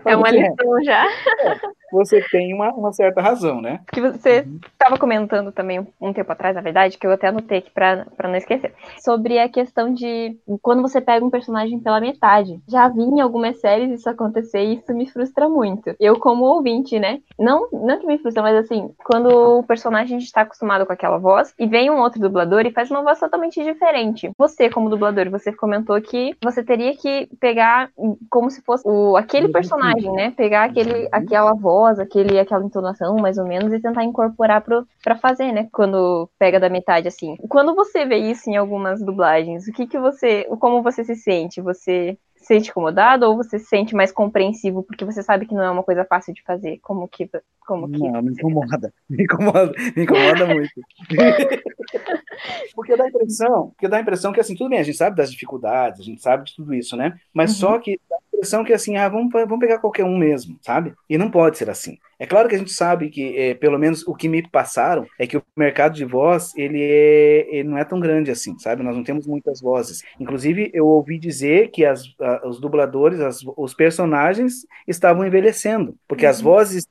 É 0.04 0.16
uma 0.16 0.32
lição 0.32 0.84
já. 0.84 1.06
É, 1.06 1.60
você 1.92 2.24
tem 2.32 2.54
uma, 2.54 2.70
uma, 2.74 2.94
certa 2.94 3.22
razão, 3.22 3.62
né? 3.62 3.80
Que 3.92 4.02
você 4.02 4.48
estava 4.72 4.94
uhum. 4.94 5.00
comentando 5.00 5.52
também 5.52 5.86
um 6.00 6.14
tempo 6.14 6.32
atrás, 6.32 6.56
na 6.56 6.62
verdade, 6.62 6.98
que 6.98 7.06
eu 7.06 7.12
até 7.12 7.28
anotei 7.28 7.60
aqui 7.60 7.72
para 7.72 8.06
não 8.24 8.36
esquecer, 8.36 8.74
sobre 9.00 9.40
a 9.40 9.50
questão 9.50 9.94
de 9.94 10.38
quando 10.62 10.82
você 10.82 11.02
pega 11.02 11.26
um 11.26 11.30
personagem 11.30 11.80
pela 11.80 12.00
metade. 12.00 12.60
Já 12.68 12.88
vi 12.88 13.02
em 13.02 13.22
algumas 13.22 13.60
séries 13.60 13.92
isso 13.92 14.10
acontecer 14.10 14.64
e 14.64 14.76
isso 14.76 14.94
me 14.94 15.10
frustra 15.10 15.50
muito. 15.50 15.96
Eu, 16.00 16.20
como 16.20 16.46
ouvinte, 16.46 17.00
né? 17.00 17.20
Não, 17.38 17.68
não 17.72 18.00
que 18.00 18.08
me 18.08 18.18
frustra, 18.18 18.44
mas 18.44 18.56
assim, 18.58 18.92
quando 19.04 19.60
o 19.60 19.64
personagem 19.64 20.18
está 20.18 20.42
acostumado 20.42 20.86
com 20.86 20.94
aquela 20.94 21.18
voz 21.18 21.54
e 21.58 21.66
vem 21.68 21.90
um 21.90 22.00
outro 22.00 22.20
dublador 22.20 22.66
e 22.66 22.72
faz 22.72 22.90
uma 22.90 23.04
voz 23.04 23.20
totalmente 23.20 23.64
diferente. 23.64 24.32
Você, 24.38 24.70
como 24.70 24.90
dublador, 24.90 25.30
você 25.30 25.52
comentou 25.52 26.00
que 26.02 26.36
você 26.44 26.64
teria 26.64 26.96
que 26.96 27.28
pegar 27.40 27.90
como 28.30 28.50
se 28.50 28.62
fosse 28.62 28.88
o, 28.88 29.16
aquele 29.18 29.50
personagem, 29.50 30.12
né? 30.14 30.32
Pegar 30.32 30.66
aquele, 30.66 31.08
aquela 31.12 31.54
voz, 31.54 31.81
aquele, 31.86 32.40
aquela 32.40 32.64
entonação, 32.64 33.16
mais 33.18 33.38
ou 33.38 33.46
menos, 33.46 33.72
e 33.74 33.80
tentar 33.80 34.04
incorporar 34.04 34.62
pro, 34.62 34.88
pra 35.04 35.16
fazer, 35.16 35.52
né? 35.52 35.68
Quando 35.72 36.30
pega 36.38 36.60
da 36.60 36.70
metade, 36.70 37.08
assim. 37.08 37.36
Quando 37.50 37.76
você 37.76 38.06
vê 38.06 38.18
isso 38.18 38.50
em 38.50 38.58
algumas 38.58 39.02
dublagens, 39.02 39.68
o 39.68 39.72
que 39.72 39.88
que 39.88 40.00
você. 40.00 40.46
Como 40.60 40.82
você 40.82 41.04
se 41.04 41.16
sente? 41.16 41.62
Você 41.62 42.18
se 42.36 42.48
sente 42.48 42.70
incomodado 42.72 43.28
ou 43.28 43.38
você 43.38 43.60
se 43.60 43.66
sente 43.66 43.96
mais 43.96 44.12
compreensivo 44.12 44.82
porque 44.84 45.06
você 45.06 45.22
sabe 45.22 45.46
que 45.46 45.54
não 45.54 45.64
é 45.64 45.70
uma 45.70 45.84
coisa 45.84 46.04
fácil 46.04 46.34
de 46.34 46.44
fazer? 46.44 46.80
Como 46.82 47.08
que. 47.08 47.30
Como 47.66 47.90
que 47.90 48.00
não, 48.00 48.22
me 48.22 48.32
incomoda. 48.32 48.94
Me 49.08 49.24
incomoda, 49.24 49.72
me 49.96 50.04
incomoda 50.04 50.46
muito. 50.48 50.82
porque 52.76 52.98
dá 52.98 53.04
a 53.04 53.08
impressão, 53.08 53.70
porque 53.70 53.88
dá 53.88 53.98
a 53.98 54.02
impressão 54.02 54.32
que 54.34 54.40
assim, 54.40 54.56
tudo 54.56 54.70
bem, 54.70 54.80
a 54.80 54.84
gente 54.84 54.98
sabe 54.98 55.16
das 55.16 55.32
dificuldades, 55.32 56.02
a 56.02 56.04
gente 56.04 56.22
sabe 56.22 56.46
de 56.46 56.56
tudo 56.56 56.74
isso, 56.74 56.98
né? 56.98 57.20
Mas 57.34 57.52
uhum. 57.52 57.58
só 57.58 57.80
que 57.80 58.00
impressão 58.34 58.64
que 58.64 58.74
assim, 58.74 58.98
ah, 58.98 59.08
vamos, 59.08 59.32
vamos 59.32 59.60
pegar 59.60 59.80
qualquer 59.80 60.04
um 60.04 60.18
mesmo, 60.18 60.58
sabe? 60.62 60.94
E 61.10 61.18
não 61.18 61.30
pode 61.30 61.58
ser 61.58 61.70
assim. 61.70 61.98
É 62.18 62.26
claro 62.26 62.48
que 62.48 62.56
a 62.56 62.58
gente 62.58 62.72
sabe 62.72 63.10
que, 63.10 63.36
é, 63.38 63.54
pelo 63.56 63.80
menos 63.80 64.08
o 64.08 64.14
que 64.14 64.30
me 64.30 64.48
passaram, 64.48 65.06
é 65.18 65.26
que 65.26 65.38
o 65.38 65.44
mercado 65.58 65.96
de 65.96 66.06
voz, 66.06 66.54
ele, 66.56 66.80
é, 66.82 67.48
ele 67.50 67.68
não 67.68 67.78
é 67.78 67.84
tão 67.84 68.00
grande 68.00 68.30
assim, 68.30 68.58
sabe? 68.60 68.84
Nós 68.84 68.96
não 68.96 69.04
temos 69.04 69.26
muitas 69.26 69.60
vozes. 69.60 70.04
Inclusive, 70.20 70.70
eu 70.74 70.86
ouvi 70.86 71.18
dizer 71.18 71.72
que 71.72 71.84
as, 71.84 72.04
a, 72.20 72.48
os 72.48 72.60
dubladores, 72.60 73.20
as, 73.20 73.40
os 73.58 73.74
personagens 73.74 74.66
estavam 74.88 75.26
envelhecendo, 75.26 75.96
porque 76.08 76.26
uhum. 76.26 76.32
as 76.32 76.42
vozes 76.42 76.88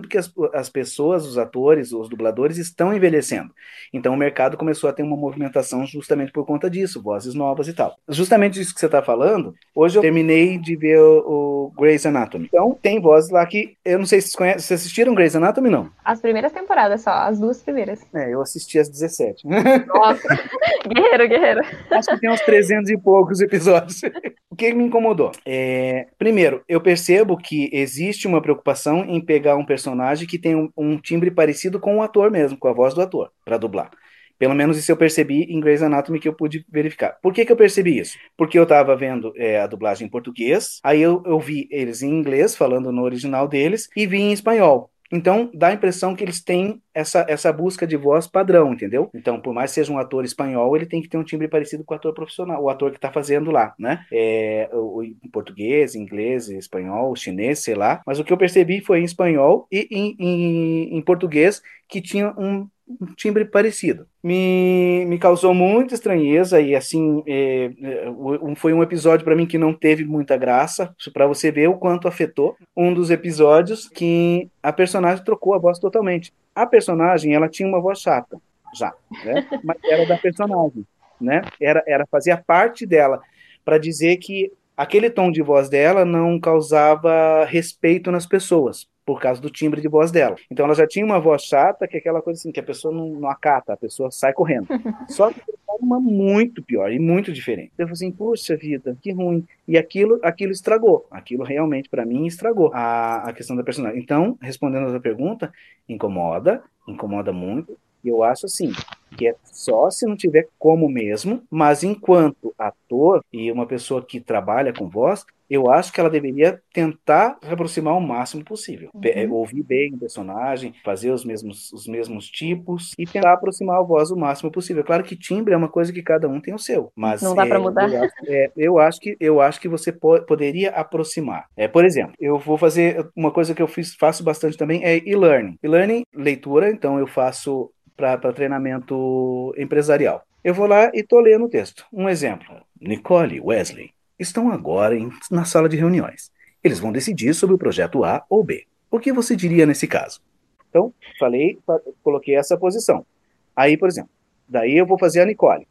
porque 0.00 0.18
as, 0.18 0.32
as 0.52 0.68
pessoas, 0.68 1.26
os 1.26 1.36
atores, 1.36 1.92
os 1.92 2.08
dubladores 2.08 2.56
estão 2.56 2.94
envelhecendo. 2.94 3.50
Então 3.92 4.14
o 4.14 4.16
mercado 4.16 4.56
começou 4.56 4.88
a 4.88 4.92
ter 4.92 5.02
uma 5.02 5.16
movimentação 5.16 5.86
justamente 5.86 6.32
por 6.32 6.46
conta 6.46 6.70
disso, 6.70 7.02
vozes 7.02 7.34
novas 7.34 7.68
e 7.68 7.72
tal. 7.72 7.94
Justamente 8.08 8.60
isso 8.60 8.72
que 8.72 8.80
você 8.80 8.86
está 8.86 9.02
falando, 9.02 9.54
hoje 9.74 9.98
eu 9.98 10.02
terminei 10.02 10.58
de 10.58 10.76
ver 10.76 10.98
o, 11.00 11.70
o 11.70 11.72
Grey's 11.78 12.06
Anatomy. 12.06 12.46
Então 12.46 12.76
tem 12.80 13.00
vozes 13.00 13.30
lá 13.30 13.44
que, 13.46 13.76
eu 13.84 13.98
não 13.98 14.06
sei 14.06 14.20
se 14.20 14.28
vocês 14.28 14.36
conhecem, 14.36 14.60
vocês 14.60 14.80
assistiram 14.80 15.14
Grey's 15.14 15.36
Anatomy, 15.36 15.70
não? 15.70 15.90
As 16.04 16.20
primeiras 16.20 16.52
temporadas 16.52 17.02
só, 17.02 17.10
as 17.10 17.38
duas 17.38 17.62
primeiras. 17.62 18.00
É, 18.14 18.32
eu 18.32 18.40
assisti 18.40 18.78
as 18.78 18.88
17. 18.88 19.46
Nossa, 19.86 20.28
guerreiro, 20.88 21.28
guerreiro. 21.28 21.60
Acho 21.90 22.10
que 22.10 22.20
tem 22.20 22.30
uns 22.30 22.40
300 22.40 22.90
e 22.90 22.98
poucos 22.98 23.40
episódios. 23.40 24.02
o 24.50 24.56
que 24.56 24.72
me 24.72 24.84
incomodou? 24.84 25.32
É, 25.44 26.06
primeiro, 26.18 26.62
eu 26.68 26.80
percebo 26.80 27.36
que 27.36 27.68
existe 27.72 28.26
uma 28.26 28.40
preocupação 28.40 29.04
em 29.04 29.20
pegar 29.20 29.56
um 29.56 29.64
personagem 29.74 30.26
que 30.26 30.38
tem 30.38 30.54
um, 30.54 30.70
um 30.76 30.96
timbre 30.96 31.30
parecido 31.32 31.80
com 31.80 31.96
o 31.96 32.02
ator 32.02 32.30
mesmo, 32.30 32.56
com 32.56 32.68
a 32.68 32.72
voz 32.72 32.94
do 32.94 33.00
ator, 33.00 33.30
para 33.44 33.58
dublar. 33.58 33.90
Pelo 34.38 34.54
menos 34.54 34.78
isso 34.78 34.90
eu 34.90 34.96
percebi 34.96 35.42
em 35.44 35.60
Grey's 35.60 35.82
Anatomy 35.82 36.20
que 36.20 36.28
eu 36.28 36.34
pude 36.34 36.64
verificar. 36.70 37.18
Por 37.20 37.32
que, 37.32 37.44
que 37.44 37.50
eu 37.52 37.56
percebi 37.56 37.98
isso? 37.98 38.16
Porque 38.36 38.58
eu 38.58 38.62
estava 38.64 38.96
vendo 38.96 39.32
é, 39.36 39.60
a 39.60 39.66
dublagem 39.66 40.06
em 40.06 40.10
português, 40.10 40.80
aí 40.82 41.00
eu, 41.02 41.22
eu 41.26 41.40
vi 41.40 41.68
eles 41.70 42.02
em 42.02 42.10
inglês, 42.10 42.56
falando 42.56 42.92
no 42.92 43.02
original 43.02 43.48
deles, 43.48 43.88
e 43.96 44.06
vi 44.06 44.18
em 44.18 44.32
espanhol. 44.32 44.90
Então, 45.14 45.48
dá 45.54 45.68
a 45.68 45.72
impressão 45.72 46.14
que 46.14 46.24
eles 46.24 46.42
têm 46.42 46.82
essa, 46.92 47.24
essa 47.28 47.52
busca 47.52 47.86
de 47.86 47.96
voz 47.96 48.26
padrão, 48.26 48.72
entendeu? 48.72 49.08
Então, 49.14 49.40
por 49.40 49.54
mais 49.54 49.70
que 49.70 49.76
seja 49.76 49.92
um 49.92 49.98
ator 49.98 50.24
espanhol, 50.24 50.74
ele 50.74 50.86
tem 50.86 51.00
que 51.00 51.08
ter 51.08 51.16
um 51.16 51.22
timbre 51.22 51.46
parecido 51.46 51.84
com 51.84 51.94
o 51.94 51.96
ator 51.96 52.12
profissional, 52.12 52.60
o 52.60 52.68
ator 52.68 52.90
que 52.90 52.98
está 52.98 53.12
fazendo 53.12 53.52
lá, 53.52 53.72
né? 53.78 54.04
É, 54.12 54.68
o, 54.72 55.04
em 55.04 55.30
português, 55.32 55.94
inglês, 55.94 56.48
espanhol, 56.48 57.14
chinês, 57.14 57.60
sei 57.60 57.76
lá. 57.76 58.02
Mas 58.04 58.18
o 58.18 58.24
que 58.24 58.32
eu 58.32 58.36
percebi 58.36 58.80
foi 58.80 59.00
em 59.00 59.04
espanhol 59.04 59.68
e 59.70 59.86
em, 59.88 60.16
em, 60.18 60.98
em 60.98 61.02
português 61.02 61.62
que 61.88 62.00
tinha 62.00 62.34
um 62.36 62.68
um 62.88 63.06
timbre 63.14 63.44
parecido. 63.44 64.06
Me, 64.22 65.04
me 65.06 65.18
causou 65.18 65.54
muita 65.54 65.94
estranheza 65.94 66.60
e 66.60 66.74
assim 66.74 67.22
é, 67.26 67.70
é, 67.82 68.54
foi 68.56 68.72
um 68.72 68.82
episódio 68.82 69.24
para 69.24 69.34
mim 69.34 69.46
que 69.46 69.58
não 69.58 69.72
teve 69.72 70.04
muita 70.04 70.36
graça, 70.36 70.94
para 71.12 71.26
você 71.26 71.50
ver 71.50 71.68
o 71.68 71.78
quanto 71.78 72.08
afetou. 72.08 72.56
Um 72.76 72.92
dos 72.92 73.10
episódios 73.10 73.88
que 73.88 74.48
a 74.62 74.72
personagem 74.72 75.24
trocou 75.24 75.54
a 75.54 75.58
voz 75.58 75.78
totalmente. 75.78 76.32
A 76.54 76.66
personagem 76.66 77.34
ela 77.34 77.48
tinha 77.48 77.68
uma 77.68 77.80
voz 77.80 78.00
chata 78.00 78.38
já, 78.74 78.92
né? 79.24 79.46
Mas 79.64 79.78
era 79.84 80.06
da 80.06 80.18
personagem, 80.18 80.86
né? 81.20 81.42
Era 81.60 81.82
era 81.86 82.06
fazia 82.06 82.36
parte 82.36 82.86
dela 82.86 83.20
para 83.64 83.78
dizer 83.78 84.18
que 84.18 84.52
aquele 84.76 85.08
tom 85.08 85.30
de 85.30 85.40
voz 85.40 85.68
dela 85.68 86.04
não 86.04 86.38
causava 86.38 87.44
respeito 87.44 88.10
nas 88.10 88.26
pessoas 88.26 88.86
por 89.04 89.20
causa 89.20 89.40
do 89.40 89.50
timbre 89.50 89.80
de 89.80 89.88
voz 89.88 90.10
dela. 90.10 90.36
Então 90.50 90.64
ela 90.64 90.74
já 90.74 90.86
tinha 90.86 91.04
uma 91.04 91.20
voz 91.20 91.42
chata, 91.42 91.86
que 91.86 91.96
é 91.96 92.00
aquela 92.00 92.22
coisa 92.22 92.40
assim, 92.40 92.52
que 92.52 92.60
a 92.60 92.64
pessoa 92.64 92.94
não, 92.94 93.08
não 93.08 93.28
acata, 93.28 93.72
a 93.72 93.76
pessoa 93.76 94.10
sai 94.10 94.32
correndo. 94.32 94.68
Só 95.08 95.30
que 95.30 95.40
uma 95.80 96.00
muito 96.00 96.62
pior 96.62 96.90
e 96.92 96.98
muito 96.98 97.32
diferente. 97.32 97.72
Eu 97.76 97.86
falei 97.86 97.92
assim, 97.92 98.10
poxa 98.10 98.56
vida, 98.56 98.96
que 99.00 99.12
ruim. 99.12 99.46
E 99.66 99.76
aquilo, 99.76 100.18
aquilo 100.22 100.52
estragou. 100.52 101.06
Aquilo 101.10 101.44
realmente, 101.44 101.88
para 101.88 102.06
mim, 102.06 102.26
estragou 102.26 102.70
a, 102.72 103.28
a 103.28 103.32
questão 103.32 103.56
da 103.56 103.62
personagem. 103.62 104.00
Então, 104.00 104.38
respondendo 104.40 104.86
a 104.86 104.90
sua 104.90 105.00
pergunta, 105.00 105.52
incomoda, 105.88 106.62
incomoda 106.88 107.32
muito, 107.32 107.78
Eu 108.04 108.22
acho 108.22 108.46
assim, 108.46 108.72
que 109.16 109.28
é 109.28 109.36
só 109.44 109.90
se 109.90 110.06
não 110.06 110.16
tiver 110.16 110.48
como 110.58 110.88
mesmo, 110.88 111.42
mas 111.50 111.82
enquanto 111.82 112.54
ator 112.58 113.24
e 113.32 113.50
uma 113.50 113.66
pessoa 113.66 114.04
que 114.04 114.20
trabalha 114.20 114.72
com 114.72 114.88
voz, 114.88 115.24
eu 115.48 115.70
acho 115.70 115.92
que 115.92 116.00
ela 116.00 116.10
deveria 116.10 116.60
tentar 116.72 117.38
se 117.42 117.50
aproximar 117.50 117.94
o 117.96 118.00
máximo 118.00 118.44
possível. 118.44 118.90
Uhum. 118.94 119.32
Ouvir 119.32 119.62
bem 119.62 119.94
o 119.94 119.98
personagem, 119.98 120.74
fazer 120.82 121.10
os 121.10 121.24
mesmos, 121.24 121.72
os 121.72 121.86
mesmos 121.86 122.28
tipos 122.28 122.92
e 122.98 123.06
tentar 123.06 123.34
aproximar 123.34 123.78
a 123.78 123.82
voz 123.82 124.10
o 124.10 124.16
máximo 124.16 124.50
possível. 124.50 124.82
Claro 124.82 125.04
que 125.04 125.16
timbre 125.16 125.54
é 125.54 125.56
uma 125.56 125.68
coisa 125.68 125.92
que 125.92 126.02
cada 126.02 126.28
um 126.28 126.40
tem 126.40 126.54
o 126.54 126.58
seu, 126.58 126.90
mas 126.96 127.22
não 127.22 127.34
dá 127.34 127.44
é, 127.44 127.48
para 127.48 127.60
mudar. 127.60 127.92
Eu 127.92 128.02
acho, 128.02 128.14
é, 128.26 128.52
eu 128.56 128.78
acho, 128.78 129.00
que 129.00 129.16
eu 129.20 129.40
acho 129.40 129.60
que 129.60 129.68
você 129.68 129.92
po 129.92 130.20
poderia 130.22 130.70
aproximar. 130.70 131.46
É, 131.56 131.68
por 131.68 131.84
exemplo, 131.84 132.14
eu 132.18 132.38
vou 132.38 132.56
fazer 132.56 133.08
uma 133.14 133.30
coisa 133.30 133.54
que 133.54 133.62
eu 133.62 133.68
fiz, 133.68 133.94
faço 133.94 134.24
bastante 134.24 134.56
também 134.56 134.84
é 134.84 134.96
e-learning. 135.06 135.58
E-learning, 135.62 136.04
leitura, 136.14 136.70
então 136.70 136.98
eu 136.98 137.06
faço 137.06 137.70
para 137.96 138.32
treinamento 138.32 139.54
empresarial. 139.56 140.24
Eu 140.42 140.52
vou 140.52 140.66
lá 140.66 140.90
e 140.92 141.00
estou 141.00 141.20
lendo 141.20 141.46
o 141.46 141.48
texto. 141.48 141.86
Um 141.92 142.08
exemplo. 142.08 142.54
Nicole 142.80 143.40
Wesley 143.40 143.90
estão 144.18 144.50
agora 144.50 144.96
em, 144.96 145.10
na 145.30 145.44
sala 145.44 145.68
de 145.68 145.76
reuniões. 145.76 146.30
Eles 146.62 146.78
vão 146.78 146.92
decidir 146.92 147.34
sobre 147.34 147.54
o 147.54 147.58
projeto 147.58 148.04
A 148.04 148.24
ou 148.28 148.44
B. 148.44 148.66
O 148.90 148.98
que 148.98 149.12
você 149.12 149.34
diria 149.34 149.66
nesse 149.66 149.86
caso? 149.86 150.20
Então, 150.68 150.92
falei, 151.18 151.58
coloquei 152.02 152.36
essa 152.36 152.56
posição. 152.56 153.06
Aí, 153.54 153.76
por 153.76 153.88
exemplo, 153.88 154.10
daí 154.48 154.76
eu 154.76 154.86
vou 154.86 154.98
fazer 154.98 155.20
a 155.20 155.26
Nicole. 155.26 155.66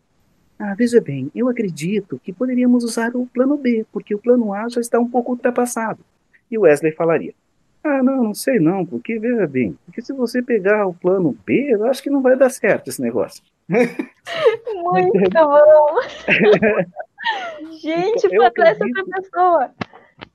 Ah, 0.58 0.76
veja 0.76 1.02
bem, 1.02 1.30
eu 1.36 1.50
acredito 1.50 2.20
que 2.24 2.32
poderíamos 2.32 2.84
usar 2.84 3.16
o 3.16 3.26
plano 3.26 3.58
B, 3.58 3.86
porque 3.92 4.16
o 4.16 4.20
plano 4.20 4.54
A 4.54 4.70
já 4.70 4.80
está 4.80 5.00
um 5.00 5.10
pouco 5.10 5.32
ultrapassado. 5.32 6.00
E 6.50 6.58
o 6.58 6.62
Wesley 6.62 6.94
falaria: 6.94 7.34
ah, 7.84 8.02
não, 8.02 8.24
não 8.24 8.34
sei 8.34 8.60
não, 8.60 8.86
porque 8.86 9.20
veja 9.20 9.46
bem, 9.46 9.78
porque 9.86 10.02
se 10.02 10.14
você 10.14 10.42
pegar 10.42 10.88
o 10.88 10.94
plano 10.94 11.38
B, 11.46 11.74
eu 11.74 11.86
acho 11.86 12.02
que 12.02 12.10
não 12.10 12.22
vai 12.22 12.38
dar 12.38 12.50
certo 12.50 12.88
esse 12.88 13.02
negócio. 13.02 13.44
Muito 13.70 15.30
bom! 15.32 16.00
Gente, 17.82 18.28
então, 18.28 18.52
para 18.52 18.70
essa 18.70 18.86
pessoa. 18.86 19.72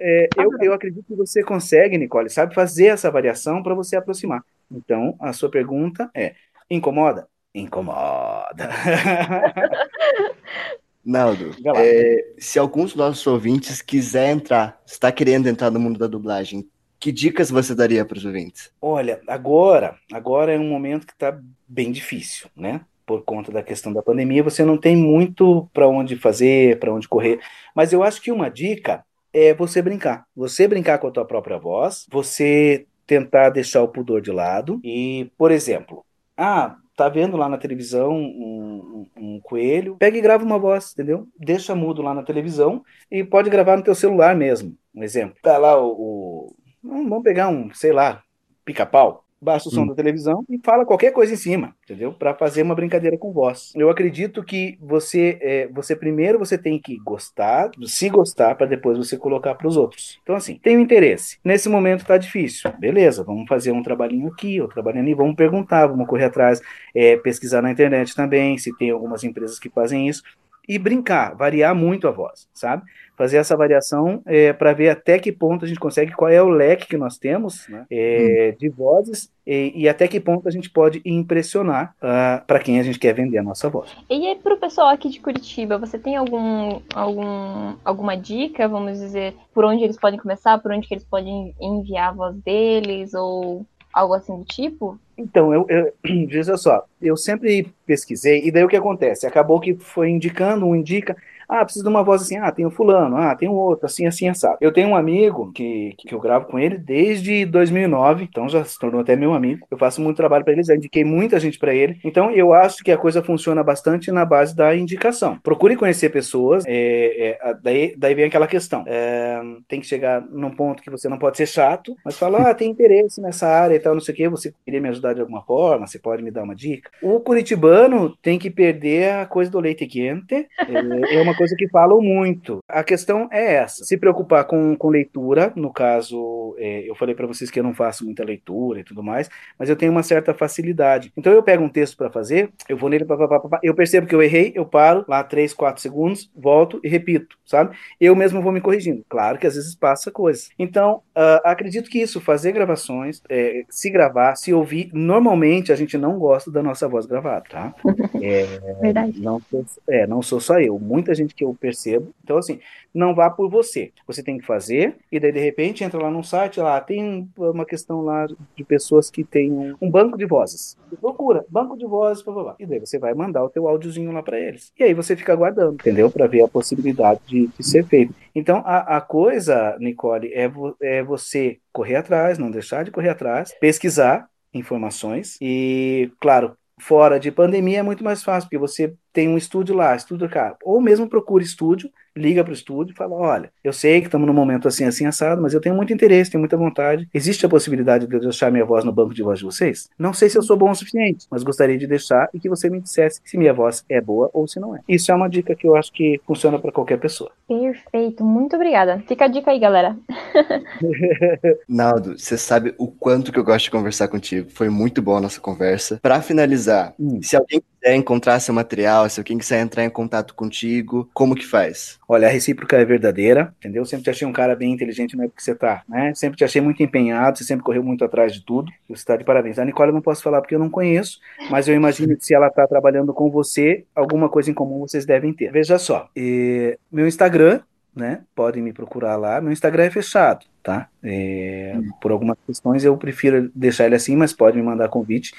É, 0.01 0.29
eu, 0.37 0.51
eu 0.61 0.73
acredito 0.73 1.05
que 1.07 1.15
você 1.15 1.43
consegue, 1.43 1.99
Nicole, 1.99 2.31
sabe, 2.31 2.55
fazer 2.55 2.87
essa 2.87 3.11
variação 3.11 3.63
para 3.63 3.75
você 3.75 3.97
aproximar. 3.97 4.43
Então, 4.71 5.17
a 5.21 5.33
sua 5.33 5.51
pergunta 5.51 6.11
é: 6.15 6.35
incomoda? 6.71 7.29
Incomoda. 7.55 8.69
Naldo, 11.05 11.55
é, 11.77 12.33
se 12.39 12.59
alguns 12.59 12.93
dos 12.93 12.97
nossos 12.97 13.27
ouvintes 13.27 13.81
quiser 13.81 14.31
entrar, 14.31 14.81
está 14.87 15.11
querendo 15.11 15.49
entrar 15.49 15.71
no 15.71 15.81
mundo 15.81 15.99
da 15.99 16.07
dublagem, 16.07 16.69
que 16.99 17.13
dicas 17.13 17.51
você 17.51 17.75
daria 17.75 18.05
para 18.05 18.19
os 18.19 18.25
ouvintes? 18.25 18.71
Olha, 18.81 19.21
agora, 19.27 19.97
agora 20.13 20.53
é 20.53 20.59
um 20.59 20.69
momento 20.69 21.07
que 21.07 21.13
está 21.13 21.39
bem 21.67 21.93
difícil, 21.93 22.49
né? 22.57 22.81
Por 23.07 23.23
conta 23.23 23.51
da 23.51 23.63
questão 23.63 23.93
da 23.93 24.03
pandemia, 24.03 24.43
você 24.43 24.65
não 24.65 24.77
tem 24.77 24.97
muito 24.97 25.69
para 25.73 25.89
onde 25.89 26.17
fazer, 26.17 26.79
para 26.79 26.93
onde 26.93 27.09
correr. 27.09 27.41
Mas 27.75 27.93
eu 27.93 28.03
acho 28.03 28.21
que 28.21 28.33
uma 28.33 28.51
dica 28.51 29.05
é 29.33 29.55
você 29.55 29.81
brincar. 29.81 30.27
Você 30.37 30.67
brincar 30.67 30.99
com 30.99 31.07
a 31.07 31.11
tua 31.11 31.25
própria 31.25 31.59
voz, 31.59 32.07
você 32.11 32.87
tentar 33.07 33.51
deixar 33.51 33.83
o 33.83 33.89
pudor 33.89 34.21
de 34.21 34.31
lado 34.31 34.81
e, 34.85 35.31
por 35.39 35.51
exemplo, 35.51 36.05
ah, 36.37 36.77
tá 36.95 37.09
vendo 37.09 37.37
lá 37.37 37.49
na 37.49 37.57
televisão 37.57 38.13
um, 38.13 39.07
um, 39.17 39.23
um, 39.23 39.41
coelho, 39.41 39.97
pega 39.97 40.19
e 40.19 40.21
grava 40.21 40.45
uma 40.45 40.59
voz, 40.59 40.93
entendeu? 40.93 41.27
Deixa 41.39 41.75
mudo 41.75 42.03
lá 42.03 42.13
na 42.13 42.23
televisão 42.23 42.85
e 43.11 43.25
pode 43.25 43.49
gravar 43.49 43.77
no 43.77 43.83
teu 43.83 43.95
celular 43.95 44.37
mesmo. 44.37 44.77
Um 44.95 45.03
exemplo. 45.03 45.37
Tá 45.43 45.57
lá 45.57 45.81
o, 45.81 45.89
o 45.91 46.55
Vamos 46.89 47.23
pegar 47.23 47.49
um, 47.49 47.73
sei 47.75 47.93
lá, 47.93 48.23
pica-pau, 48.65 49.25
baixa 49.41 49.69
o 49.69 49.73
som 49.73 49.83
hum. 49.83 49.89
da 49.89 49.95
televisão 49.95 50.45
e 50.49 50.59
fala 50.65 50.85
qualquer 50.85 51.13
coisa 51.13 51.33
em 51.33 51.37
cima, 51.37 51.75
entendeu? 51.85 52.13
Para 52.13 52.35
fazer 52.35 52.63
uma 52.63 52.75
brincadeira 52.75 53.17
com 53.17 53.33
voz. 53.33 53.73
Eu 53.77 53.91
acredito 53.91 54.43
que 54.43 54.79
você, 54.81 55.39
é, 55.41 55.69
você 55.69 55.95
primeiro 55.95 56.39
você 56.39 56.59
tem 56.59 56.81
que 56.81 56.97
gostar, 56.99 57.71
se 57.85 58.09
gostar, 58.09 58.55
para 58.55 58.67
depois 58.67 58.99
você 58.99 59.17
colocar 59.17 59.55
para 59.55 59.69
os 59.69 59.77
outros. 59.77 60.19
Então 60.23 60.35
assim, 60.35 60.59
tem 60.63 60.77
um 60.77 60.81
interesse. 60.81 61.39
Nesse 61.45 61.69
momento 61.69 62.05
tá 62.05 62.17
difícil, 62.17 62.73
beleza? 62.79 63.23
Vamos 63.23 63.49
fazer 63.49 63.73
um 63.73 63.83
trabalhinho 63.83 64.29
aqui, 64.29 64.61
outro 64.61 64.75
trabalhinho 64.75 65.05
ali, 65.05 65.15
vamos 65.15 65.37
perguntar, 65.37 65.87
vamos 65.87 66.07
correr 66.07 66.25
atrás, 66.25 66.61
é, 66.95 67.17
pesquisar 67.17 67.63
na 67.63 67.71
internet 67.71 68.15
também, 68.15 68.59
se 68.59 68.77
tem 68.77 68.91
algumas 68.91 69.23
empresas 69.25 69.59
que 69.59 69.69
fazem 69.69 70.09
isso 70.09 70.23
e 70.69 70.79
brincar, 70.79 71.35
variar 71.35 71.75
muito 71.75 72.07
a 72.07 72.11
voz, 72.11 72.47
sabe? 72.53 72.83
Fazer 73.17 73.39
essa 73.39 73.57
variação 73.57 74.23
é, 74.27 74.53
para 74.53 74.73
ver 74.75 74.91
até 74.91 75.19
que 75.19 75.33
ponto 75.33 75.65
a 75.65 75.69
gente 75.69 75.81
consegue, 75.81 76.13
qual 76.13 76.31
é 76.31 76.41
o 76.43 76.49
leque 76.49 76.87
que 76.87 76.97
nós 76.97 77.17
temos 77.17 77.67
né, 77.69 77.87
é, 77.91 78.53
hum. 78.53 78.57
de 78.61 78.69
vozes 78.69 79.33
e, 79.47 79.73
e, 79.75 79.89
até 79.89 80.07
que 80.07 80.21
ponto 80.21 80.47
a 80.47 80.51
gente 80.51 80.69
pode 80.69 81.01
impressionar 81.07 81.95
uh, 82.03 82.07
ah, 82.07 82.45
para 82.47 82.59
quem 82.59 82.79
a 82.79 82.83
gente 82.83 82.99
quer 82.99 83.15
vender 83.15 83.39
a 83.39 83.43
nossa 83.43 83.71
voz. 83.71 83.97
E 84.11 84.37
para 84.37 84.55
o 84.55 84.59
pessoal 84.59 84.89
aqui 84.89 85.09
de 85.09 85.21
Curitiba, 85.21 85.79
você 85.79 85.99
tem 85.99 86.17
algum, 86.17 86.83
algum, 86.95 87.75
alguma 87.83 88.15
dica, 88.15 88.69
vamos 88.69 89.01
dizer, 89.01 89.35
por 89.55 89.65
onde 89.65 89.83
eles 89.83 89.99
podem 89.99 90.21
começar, 90.21 90.59
por 90.59 90.71
onde 90.71 90.87
que 90.87 90.93
eles 90.93 91.05
podem 91.05 91.55
enviar 91.59 92.11
a 92.11 92.13
voz 92.13 92.37
deles 92.43 93.15
ou 93.15 93.65
algo 93.99 94.15
assim 94.15 94.37
do 94.37 94.45
tipo? 94.45 94.99
Então, 95.17 95.53
eu, 95.53 95.67
eu 95.69 95.93
veja 96.29 96.57
só, 96.57 96.85
eu 97.03 97.17
sempre 97.17 97.73
pesquisei, 97.85 98.47
e 98.47 98.51
daí 98.51 98.65
o 98.65 98.69
que 98.69 98.77
acontece? 98.77 99.27
Acabou 99.27 99.61
que 99.61 99.75
foi 99.75 100.11
indicando, 100.11 100.67
um 100.67 100.77
indica, 100.77 101.17
ah, 101.49 101.65
preciso 101.65 101.85
de 101.85 101.89
uma 101.89 102.03
voz 102.03 102.23
assim, 102.23 102.37
ah, 102.37 102.53
tem 102.53 102.67
o 102.67 102.71
fulano, 102.71 103.17
ah, 103.17 103.35
tem 103.35 103.49
um 103.49 103.55
outro, 103.55 103.87
assim, 103.87 104.07
assim, 104.07 104.29
assado. 104.29 104.59
Eu 104.61 104.73
tenho 104.73 104.89
um 104.89 104.97
amigo 104.97 105.51
que, 105.53 105.95
que 105.97 106.15
eu 106.15 106.21
gravo 106.21 106.47
com 106.47 106.59
ele 106.59 106.77
desde 106.77 107.47
2009, 107.47 108.25
então 108.25 108.49
já 108.49 108.63
se 108.65 108.79
tornou 108.79 109.01
até 109.01 109.17
meu 109.17 109.33
amigo. 109.33 109.67
Eu 109.71 109.79
faço 109.79 110.01
muito 110.01 110.17
trabalho 110.17 110.45
para 110.45 110.53
ele, 110.53 110.63
já 110.63 110.75
indiquei 110.75 111.05
muita 111.05 111.41
gente 111.41 111.59
para 111.59 111.75
ele. 111.75 111.99
Então 112.05 112.31
eu 112.31 112.53
acho 112.53 112.85
que 112.85 112.93
a 112.93 112.99
coisa 112.99 113.23
funciona 113.23 113.63
bastante 113.63 114.13
na 114.13 114.25
base 114.25 114.55
da 114.55 114.77
indicação. 114.77 115.39
Procure 115.43 115.77
conhecer 115.77 116.11
pessoas, 116.11 116.65
é, 116.67 117.39
é, 117.41 117.55
daí, 117.63 117.95
daí 117.97 118.15
vem 118.15 118.27
aquela 118.27 118.47
questão. 118.47 118.85
É, 118.87 119.41
tem 119.67 119.81
que 119.81 119.87
chegar 119.87 120.21
num 120.21 120.51
ponto 120.51 120.83
que 120.83 120.91
você 120.91 121.09
não 121.09 121.19
pode 121.19 121.39
ser 121.39 121.47
chato, 121.47 121.97
mas 122.05 122.19
fala, 122.19 122.51
ah, 122.51 122.55
tem 122.55 122.71
interesse 122.71 123.21
nessa 123.21 123.47
área 123.47 123.75
e 123.75 123.81
tal, 123.81 123.95
não 123.95 124.01
sei 124.01 124.13
o 124.13 124.17
que, 124.17 124.29
você 124.29 124.53
queria 124.65 124.81
me 124.81 124.89
ajudar 124.89 125.15
de 125.15 125.21
alguma 125.21 125.43
forma, 125.43 125.87
você 125.87 125.99
pode 125.99 126.23
me 126.23 126.31
dar 126.31 126.43
uma 126.43 126.55
dica. 126.55 126.91
O 127.03 127.21
curitibano 127.21 128.15
tem 128.21 128.39
que 128.39 128.51
perder 128.51 129.13
a 129.13 129.27
coisa 129.27 129.51
do 129.51 129.61
leite 129.61 129.87
quente, 129.87 130.35
é, 130.35 131.17
é 131.17 131.23
uma 131.23 131.38
coisa 131.39 131.55
que 131.57 131.69
falam 131.69 132.01
muito. 132.01 132.59
A 132.69 132.83
questão 132.83 133.29
é 133.31 133.55
essa: 133.55 133.85
se 133.85 133.97
preocupar 133.97 134.45
com, 134.45 134.77
com 134.77 134.89
leitura. 134.89 135.53
No 135.57 135.73
caso, 135.73 136.55
é, 136.59 136.89
eu 136.89 136.95
falei 136.95 137.15
para 137.15 137.27
vocês 137.27 137.51
que 137.51 137.59
eu 137.59 137.65
não 137.65 137.73
faço 137.73 138.05
muita 138.05 138.25
leitura 138.25 138.81
e 138.81 138.85
tudo 138.85 139.03
mais, 139.03 139.31
mas 139.59 139.69
eu 139.69 139.77
tenho 139.77 139.93
uma 139.93 140.03
certa 140.03 140.35
facilidade. 140.35 141.13
Então 141.17 141.33
eu 141.33 141.43
pego 141.43 141.63
um 141.63 141.69
texto 141.69 141.97
para 141.97 142.11
fazer, 142.11 142.51
eu 142.69 142.77
vou 142.77 142.91
nele, 142.91 143.05
pá, 143.05 143.17
pá, 143.17 143.41
pá, 143.41 143.61
eu 143.63 143.75
percebo 143.75 144.07
que 144.07 144.15
eu 144.15 144.23
errei, 144.23 144.53
eu 144.55 144.67
paro 144.67 145.05
lá 145.09 145.23
3, 145.23 145.55
4 145.55 145.81
segundos, 145.81 146.31
volto 146.37 146.81
e 146.83 146.89
repito, 146.89 147.37
sabe? 147.45 147.77
Eu 148.01 148.15
mesmo 148.17 148.43
vou 148.43 148.53
me 148.53 148.61
corrigindo. 148.61 149.05
Claro 149.09 149.39
que 149.39 149.47
às 149.47 149.55
vezes 149.55 149.75
passa 149.75 150.11
coisa. 150.11 150.49
Então, 150.59 151.03
uh, 151.17 151.41
acredito 151.45 151.89
que 151.89 152.01
isso, 152.01 152.21
fazer 152.21 152.53
gravações, 152.53 153.23
é, 153.29 153.65
se 153.69 153.91
gravar, 153.91 154.35
se 154.37 154.53
ouvir, 154.53 154.91
normalmente 154.93 155.73
a 155.73 155.77
gente 155.77 155.97
não 155.97 156.19
gosta 156.19 156.51
da 156.51 156.63
nossa 156.63 156.89
voz 156.89 157.07
gravada, 157.07 157.45
tá? 157.49 157.75
É, 158.21 158.47
Verdade. 158.81 159.21
Não, 159.21 159.41
é, 159.89 160.07
não 160.07 160.23
sou 160.23 160.41
só 160.41 160.61
eu. 160.61 160.79
Muita 160.79 161.15
gente 161.15 161.28
que 161.35 161.45
eu 161.45 161.57
percebo. 161.59 162.13
Então, 162.23 162.39
assim, 162.39 162.61
não 162.93 163.15
vá 163.15 163.31
por 163.31 163.49
você. 163.49 163.93
Você 164.07 164.23
tem 164.23 164.39
que 164.39 164.47
fazer, 164.47 164.97
e 165.11 165.21
daí, 165.21 165.33
de 165.33 165.41
repente, 165.41 165.85
entra 165.85 166.01
lá 166.01 166.11
num 166.11 166.23
site, 166.23 166.61
lá 166.61 166.81
tem 166.81 167.29
uma 167.37 167.65
questão 167.65 168.03
lá 168.03 168.27
de 168.27 168.65
pessoas 168.65 169.11
que 169.11 169.25
têm 169.25 169.53
um, 169.53 169.77
um 169.81 169.91
banco 169.91 170.17
de 170.17 170.27
vozes. 170.27 170.77
Procura, 171.01 171.45
banco 171.49 171.77
de 171.77 171.87
vozes, 171.87 172.23
blá, 172.23 172.35
blá, 172.35 172.43
blá. 172.43 172.57
E 172.59 172.67
daí 172.67 172.79
você 172.79 172.99
vai 172.99 173.15
mandar 173.15 173.45
o 173.45 173.51
teu 173.51 173.69
áudiozinho 173.69 174.13
lá 174.13 174.23
para 174.23 174.39
eles. 174.39 174.73
E 174.79 174.83
aí 174.83 174.95
você 174.95 175.17
fica 175.17 175.33
aguardando, 175.33 175.75
entendeu? 175.75 176.11
Para 176.11 176.27
ver 176.27 176.43
a 176.43 176.49
possibilidade 176.49 177.21
de, 177.27 177.47
de, 177.47 177.63
ser 177.65 177.85
feito. 177.85 178.15
Então, 178.35 178.63
a, 178.65 178.97
a 178.97 179.01
coisa, 179.01 179.77
Nicole, 179.79 180.33
é, 180.33 180.49
vo, 180.49 180.77
é 180.81 181.03
você 181.03 181.59
correr 181.73 181.97
atrás, 181.97 182.39
não 182.39 182.51
deixar 182.51 182.85
de 182.85 182.91
correr 182.91 183.11
atrás, 183.11 183.55
pesquisar 183.61 184.29
informações 184.53 185.37
e, 185.41 186.11
claro, 186.21 186.57
fora 186.81 187.19
de 187.19 187.31
pandemia 187.31 187.81
é 187.81 187.83
muito 187.83 188.05
mais 188.05 188.23
fácil, 188.23 188.49
porque 188.49 188.59
você 188.59 188.95
tem 189.19 189.29
um 189.29 189.37
estúdio 189.37 189.75
lá, 189.75 189.97
estúdio 189.97 190.29
cá, 190.29 190.57
ou 190.63 190.81
mesmo 190.81 191.09
procura 191.09 191.43
estúdio 191.43 191.91
liga 192.19 192.43
para 192.43 192.51
o 192.51 192.55
estúdio 192.55 192.93
e 192.93 192.97
fala: 192.97 193.15
olha, 193.15 193.51
eu 193.63 193.73
sei 193.73 194.01
que 194.01 194.09
estamos 194.09 194.27
num 194.27 194.35
momento 194.35 194.69
assim, 194.69 194.85
assim, 194.85 195.07
assado, 195.07 195.41
mas 195.41 195.55
eu 195.55 195.61
tenho 195.61 195.75
muito 195.75 195.93
interesse, 195.93 196.31
tenho 196.31 196.41
muita 196.41 196.57
vontade. 196.57 197.09
Existe 197.15 197.47
a 197.47 197.49
possibilidade 197.49 198.07
de 198.07 198.15
eu 198.15 198.21
deixar 198.21 198.51
minha 198.51 198.65
voz 198.65 198.85
no 198.85 198.93
banco 198.93 199.15
de 199.15 199.23
voz 199.23 199.39
de 199.39 199.45
vocês? 199.45 199.89
Não 199.99 200.13
sei 200.13 200.29
se 200.29 200.37
eu 200.37 200.43
sou 200.43 200.57
bom 200.57 200.71
o 200.71 200.75
suficiente, 200.75 201.27
mas 201.31 201.43
gostaria 201.43 201.79
de 201.79 201.87
deixar 201.87 202.29
e 202.35 202.41
que 202.41 202.49
você 202.49 202.69
me 202.69 202.81
dissesse 202.81 203.21
se 203.25 203.39
minha 203.39 203.55
voz 203.55 203.85
é 203.89 204.01
boa 204.01 204.29
ou 204.33 204.47
se 204.47 204.59
não 204.59 204.75
é. 204.75 204.81
Isso 204.89 205.11
é 205.13 205.15
uma 205.15 205.29
dica 205.29 205.55
que 205.55 205.67
eu 205.67 205.77
acho 205.77 205.93
que 205.93 206.21
funciona 206.27 206.59
para 206.59 206.73
qualquer 206.73 206.99
pessoa. 206.99 207.31
Perfeito, 207.47 208.25
muito 208.25 208.57
obrigada. 208.57 209.03
Fica 209.07 209.27
a 209.27 209.29
dica 209.29 209.51
aí, 209.51 209.59
galera. 209.59 209.97
Naldo, 211.69 212.19
você 212.19 212.37
sabe 212.37 212.75
o 212.77 212.89
quanto 212.89 213.33
que 213.33 213.39
eu 213.39 213.45
gosto 213.45 213.67
de 213.67 213.71
conversar 213.71 214.09
contigo. 214.09 214.51
Foi 214.51 214.69
muito 214.69 215.01
boa 215.01 215.19
a 215.19 215.23
nossa 215.23 215.41
conversa. 215.41 215.99
Para 216.03 216.21
finalizar, 216.21 216.95
hum. 216.99 217.21
se 217.23 217.37
alguém 217.37 217.63
quiser 217.81 217.95
encontrar 217.95 218.41
seu 218.41 218.53
material, 218.53 219.09
se 219.09 219.21
alguém 219.21 219.39
quiser 219.39 219.61
entrar 219.61 219.85
em 219.85 219.91
contato 219.91 220.35
contigo, 220.35 221.09
como 221.15 221.35
que 221.35 221.47
faz? 221.47 221.99
Olha, 222.09 222.29
a 222.29 222.31
recíproca 222.31 222.77
é 222.77 222.85
verdadeira, 222.85 223.55
entendeu? 223.59 223.85
Sempre 223.85 224.05
te 224.05 224.11
achei 224.11 224.27
um 224.27 224.33
cara 224.33 224.55
bem 224.55 224.73
inteligente, 224.73 225.17
não 225.17 225.25
é 225.25 225.29
porque 225.29 225.43
você 225.43 225.55
tá, 225.55 225.83
né? 225.89 226.13
Sempre 226.15 226.37
te 226.37 226.45
achei 226.45 226.61
muito 226.61 226.83
empenhado, 226.83 227.39
você 227.39 227.45
sempre 227.45 227.65
correu 227.65 227.83
muito 227.83 228.05
atrás 228.05 228.33
de 228.33 228.45
tudo. 228.45 228.71
Você 228.89 229.01
está 229.01 229.17
de 229.17 229.25
parabéns. 229.25 229.59
A 229.59 229.65
Nicole 229.65 229.91
eu 229.91 229.95
não 229.95 230.03
posso 230.03 230.23
falar 230.23 230.41
porque 230.41 230.55
eu 230.55 230.59
não 230.59 230.71
conheço, 230.71 231.19
mas 231.51 231.69
eu 231.69 231.75
imagino 231.75 232.17
que 232.17 232.25
se 232.25 232.35
ela 232.35 232.49
está 232.49 232.67
trabalhando 232.67 233.13
com 233.15 233.31
você, 233.31 233.85
alguma 233.95 234.29
coisa 234.29 234.51
em 234.51 234.55
comum 234.55 234.81
vocês 234.81 235.07
devem 235.07 235.33
ter. 235.33 235.51
Veja 235.51 235.79
só, 235.79 236.09
e, 236.17 236.79
meu 236.91 237.07
Instagram, 237.07 237.61
né? 237.95 238.21
Podem 238.35 238.63
me 238.63 238.73
procurar 238.73 239.17
lá. 239.17 239.41
Meu 239.41 239.53
Instagram 239.53 239.85
é 239.85 239.91
fechado, 239.91 240.47
tá? 240.63 240.89
É, 241.03 241.77
por 242.01 242.13
algumas 242.13 242.37
questões 242.47 242.85
eu 242.85 242.97
prefiro 242.97 243.51
deixar 243.55 243.87
ele 243.87 243.97
assim, 243.97 244.17
mas 244.17 244.33
pode 244.33 244.57
me 244.57 244.63
mandar 244.63 244.89
convite, 244.89 245.35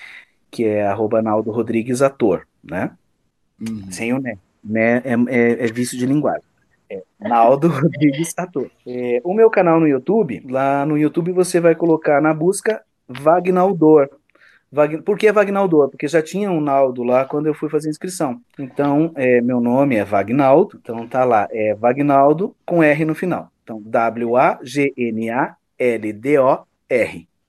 que 0.49 0.65
é 0.65 0.85
arroba 0.85 1.21
Naldo 1.21 1.51
Rodrigues 1.51 2.01
Ator, 2.01 2.47
né? 2.63 2.91
Uhum. 3.59 3.91
Sem 3.91 4.13
o 4.13 4.19
né. 4.19 4.37
né 4.63 5.01
é, 5.05 5.13
é, 5.27 5.65
é 5.65 5.67
vício 5.67 5.97
de 5.97 6.05
linguagem. 6.05 6.43
É, 6.89 7.03
Naldo 7.19 7.67
Rodrigues 7.71 8.33
Ator. 8.37 8.69
É, 8.85 9.21
o 9.23 9.33
meu 9.33 9.49
canal 9.49 9.79
no 9.79 9.87
YouTube, 9.87 10.43
lá 10.49 10.85
no 10.85 10.97
YouTube 10.97 11.31
você 11.31 11.59
vai 11.59 11.75
colocar 11.75 12.21
na 12.21 12.33
busca 12.33 12.81
Vagnaldor. 13.07 14.09
Vag... 14.71 15.01
Por 15.01 15.17
que 15.17 15.31
Vagnaldor? 15.31 15.89
Porque 15.89 16.07
já 16.07 16.21
tinha 16.21 16.51
um 16.51 16.61
Naldo 16.61 17.03
lá 17.03 17.25
quando 17.25 17.47
eu 17.47 17.55
fui 17.55 17.69
fazer 17.69 17.89
inscrição. 17.89 18.39
Então, 18.57 19.11
é, 19.15 19.41
meu 19.41 19.59
nome 19.59 19.95
é 19.95 20.05
Vagnaldo, 20.05 20.79
então 20.81 21.07
tá 21.07 21.23
lá, 21.25 21.47
é 21.51 21.73
Vagnaldo 21.73 22.55
com 22.65 22.83
R 22.83 23.05
no 23.05 23.15
final. 23.15 23.51
Então, 23.63 23.81
W-A-G-N-A-L-D-O-R. 23.83 24.59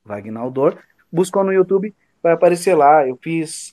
Vagnaldor. 0.04 0.76
Buscou 1.12 1.44
no 1.44 1.52
YouTube, 1.52 1.94
vai 2.22 2.32
aparecer 2.32 2.74
lá. 2.74 3.06
Eu 3.06 3.18
fiz 3.20 3.72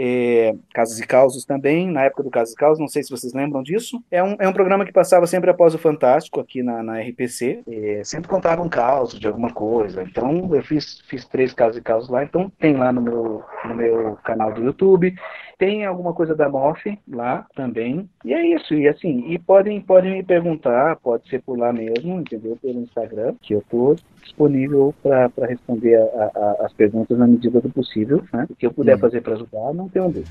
é, 0.00 0.54
Casos 0.72 1.00
e 1.00 1.06
Causos 1.06 1.44
também, 1.44 1.90
na 1.90 2.04
época 2.04 2.22
do 2.22 2.30
Casos 2.30 2.54
e 2.54 2.56
Causos, 2.56 2.78
não 2.78 2.86
sei 2.86 3.02
se 3.02 3.10
vocês 3.10 3.32
lembram 3.32 3.64
disso. 3.64 4.00
É 4.10 4.22
um, 4.22 4.36
é 4.38 4.48
um 4.48 4.52
programa 4.52 4.84
que 4.84 4.92
passava 4.92 5.26
sempre 5.26 5.50
após 5.50 5.74
o 5.74 5.78
Fantástico 5.78 6.38
aqui 6.38 6.62
na, 6.62 6.84
na 6.84 7.00
RPC, 7.00 7.62
é, 7.68 8.02
sempre 8.04 8.28
contava 8.28 8.62
um 8.62 8.68
caos 8.68 9.18
de 9.18 9.26
alguma 9.26 9.52
coisa. 9.52 10.02
Então 10.02 10.54
eu 10.54 10.62
fiz, 10.62 11.00
fiz 11.08 11.24
três 11.24 11.52
Casos 11.52 11.78
e 11.78 11.82
Causos 11.82 12.08
lá, 12.08 12.22
então 12.22 12.48
tem 12.60 12.76
lá 12.76 12.92
no 12.92 13.00
meu, 13.00 13.44
no 13.64 13.74
meu 13.74 14.16
canal 14.22 14.52
do 14.52 14.62
YouTube. 14.62 15.14
Tem 15.58 15.84
alguma 15.84 16.14
coisa 16.14 16.36
da 16.36 16.48
MOF 16.48 16.96
lá 17.08 17.44
também. 17.56 18.08
E 18.24 18.32
é 18.32 18.54
isso. 18.54 18.74
E 18.74 18.86
assim, 18.86 19.24
e 19.28 19.38
podem, 19.40 19.80
podem 19.80 20.12
me 20.12 20.22
perguntar, 20.22 20.94
pode 20.96 21.28
ser 21.28 21.42
por 21.42 21.58
lá 21.58 21.72
mesmo, 21.72 22.20
entendeu? 22.20 22.56
Pelo 22.62 22.80
Instagram, 22.80 23.34
que 23.42 23.54
eu 23.54 23.64
tô 23.68 23.96
disponível 24.28 24.94
para 25.02 25.46
responder 25.46 25.96
a, 25.96 26.30
a, 26.34 26.66
as 26.66 26.72
perguntas 26.72 27.18
na 27.18 27.26
medida 27.26 27.60
do 27.60 27.70
possível, 27.70 28.22
né? 28.32 28.46
O 28.48 28.54
que 28.54 28.66
eu 28.66 28.72
puder 28.72 28.96
hum. 28.96 29.00
fazer 29.00 29.20
para 29.22 29.34
ajudar, 29.34 29.72
não 29.74 29.88
tenho 29.88 30.06
dúvida. 30.06 30.28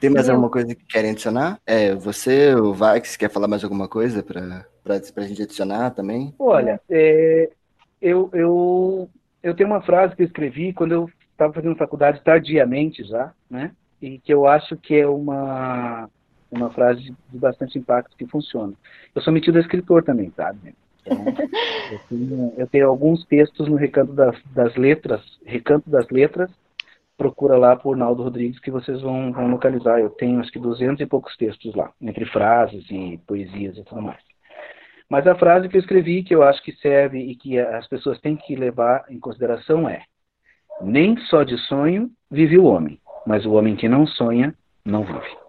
Tem 0.00 0.10
mais 0.10 0.28
alguma 0.28 0.50
coisa 0.50 0.74
que 0.74 0.84
querem 0.84 1.10
adicionar? 1.10 1.58
É, 1.66 1.94
você, 1.94 2.54
o 2.54 2.72
Vax, 2.72 3.16
quer 3.16 3.30
falar 3.30 3.48
mais 3.48 3.64
alguma 3.64 3.88
coisa 3.88 4.22
para 4.22 4.66
a 4.84 5.26
gente 5.26 5.42
adicionar 5.42 5.90
também? 5.90 6.34
Olha, 6.38 6.80
é, 6.88 7.50
eu, 8.00 8.30
eu, 8.32 9.08
eu 9.42 9.54
tenho 9.54 9.68
uma 9.68 9.80
frase 9.80 10.14
que 10.14 10.22
eu 10.22 10.26
escrevi 10.26 10.72
quando 10.72 10.92
eu 10.92 11.10
estava 11.32 11.52
fazendo 11.52 11.76
faculdade 11.76 12.20
tardiamente 12.22 13.02
já, 13.04 13.32
né? 13.50 13.72
E 14.00 14.18
que 14.18 14.32
eu 14.32 14.46
acho 14.46 14.76
que 14.76 14.94
é 14.94 15.06
uma, 15.06 16.08
uma 16.50 16.70
frase 16.70 17.02
de 17.02 17.38
bastante 17.38 17.78
impacto 17.78 18.16
que 18.16 18.26
funciona. 18.26 18.74
Eu 19.14 19.22
sou 19.22 19.32
metido 19.32 19.56
a 19.56 19.60
escritor 19.60 20.04
também, 20.04 20.30
sabe? 20.36 20.74
Então, 21.06 21.24
eu, 21.90 22.00
tenho, 22.08 22.52
eu, 22.56 22.66
tenho, 22.66 22.88
alguns 22.88 23.24
textos 23.26 23.68
no 23.68 23.76
Recanto 23.76 24.12
das, 24.12 24.36
das 24.52 24.74
Letras, 24.76 25.22
Recanto 25.44 25.88
das 25.88 26.08
Letras, 26.08 26.50
procura 27.16 27.56
lá 27.56 27.76
por 27.76 27.96
Naldo 27.96 28.22
Rodrigues 28.22 28.58
que 28.58 28.70
vocês 28.70 29.00
vão, 29.00 29.32
vão 29.32 29.48
localizar. 29.48 30.00
Eu 30.00 30.10
tenho 30.10 30.40
acho 30.40 30.50
que 30.50 30.58
200 30.58 31.00
e 31.00 31.06
poucos 31.06 31.36
textos 31.36 31.74
lá, 31.74 31.92
entre 32.00 32.26
frases 32.26 32.84
e 32.90 33.18
poesias 33.26 33.76
e 33.76 33.84
tudo 33.84 34.02
mais. 34.02 34.20
Mas 35.08 35.26
a 35.26 35.36
frase 35.36 35.68
que 35.68 35.76
eu 35.76 35.80
escrevi, 35.80 36.24
que 36.24 36.34
eu 36.34 36.42
acho 36.42 36.62
que 36.62 36.72
serve 36.72 37.18
e 37.18 37.36
que 37.36 37.58
as 37.58 37.86
pessoas 37.86 38.20
têm 38.20 38.36
que 38.36 38.56
levar 38.56 39.04
em 39.08 39.20
consideração 39.20 39.88
é: 39.88 40.02
nem 40.80 41.16
só 41.16 41.44
de 41.44 41.56
sonho 41.58 42.10
vive 42.30 42.58
o 42.58 42.64
homem, 42.64 43.00
mas 43.24 43.46
o 43.46 43.52
homem 43.52 43.76
que 43.76 43.88
não 43.88 44.06
sonha 44.06 44.52
não 44.84 45.04
vive. 45.04 45.45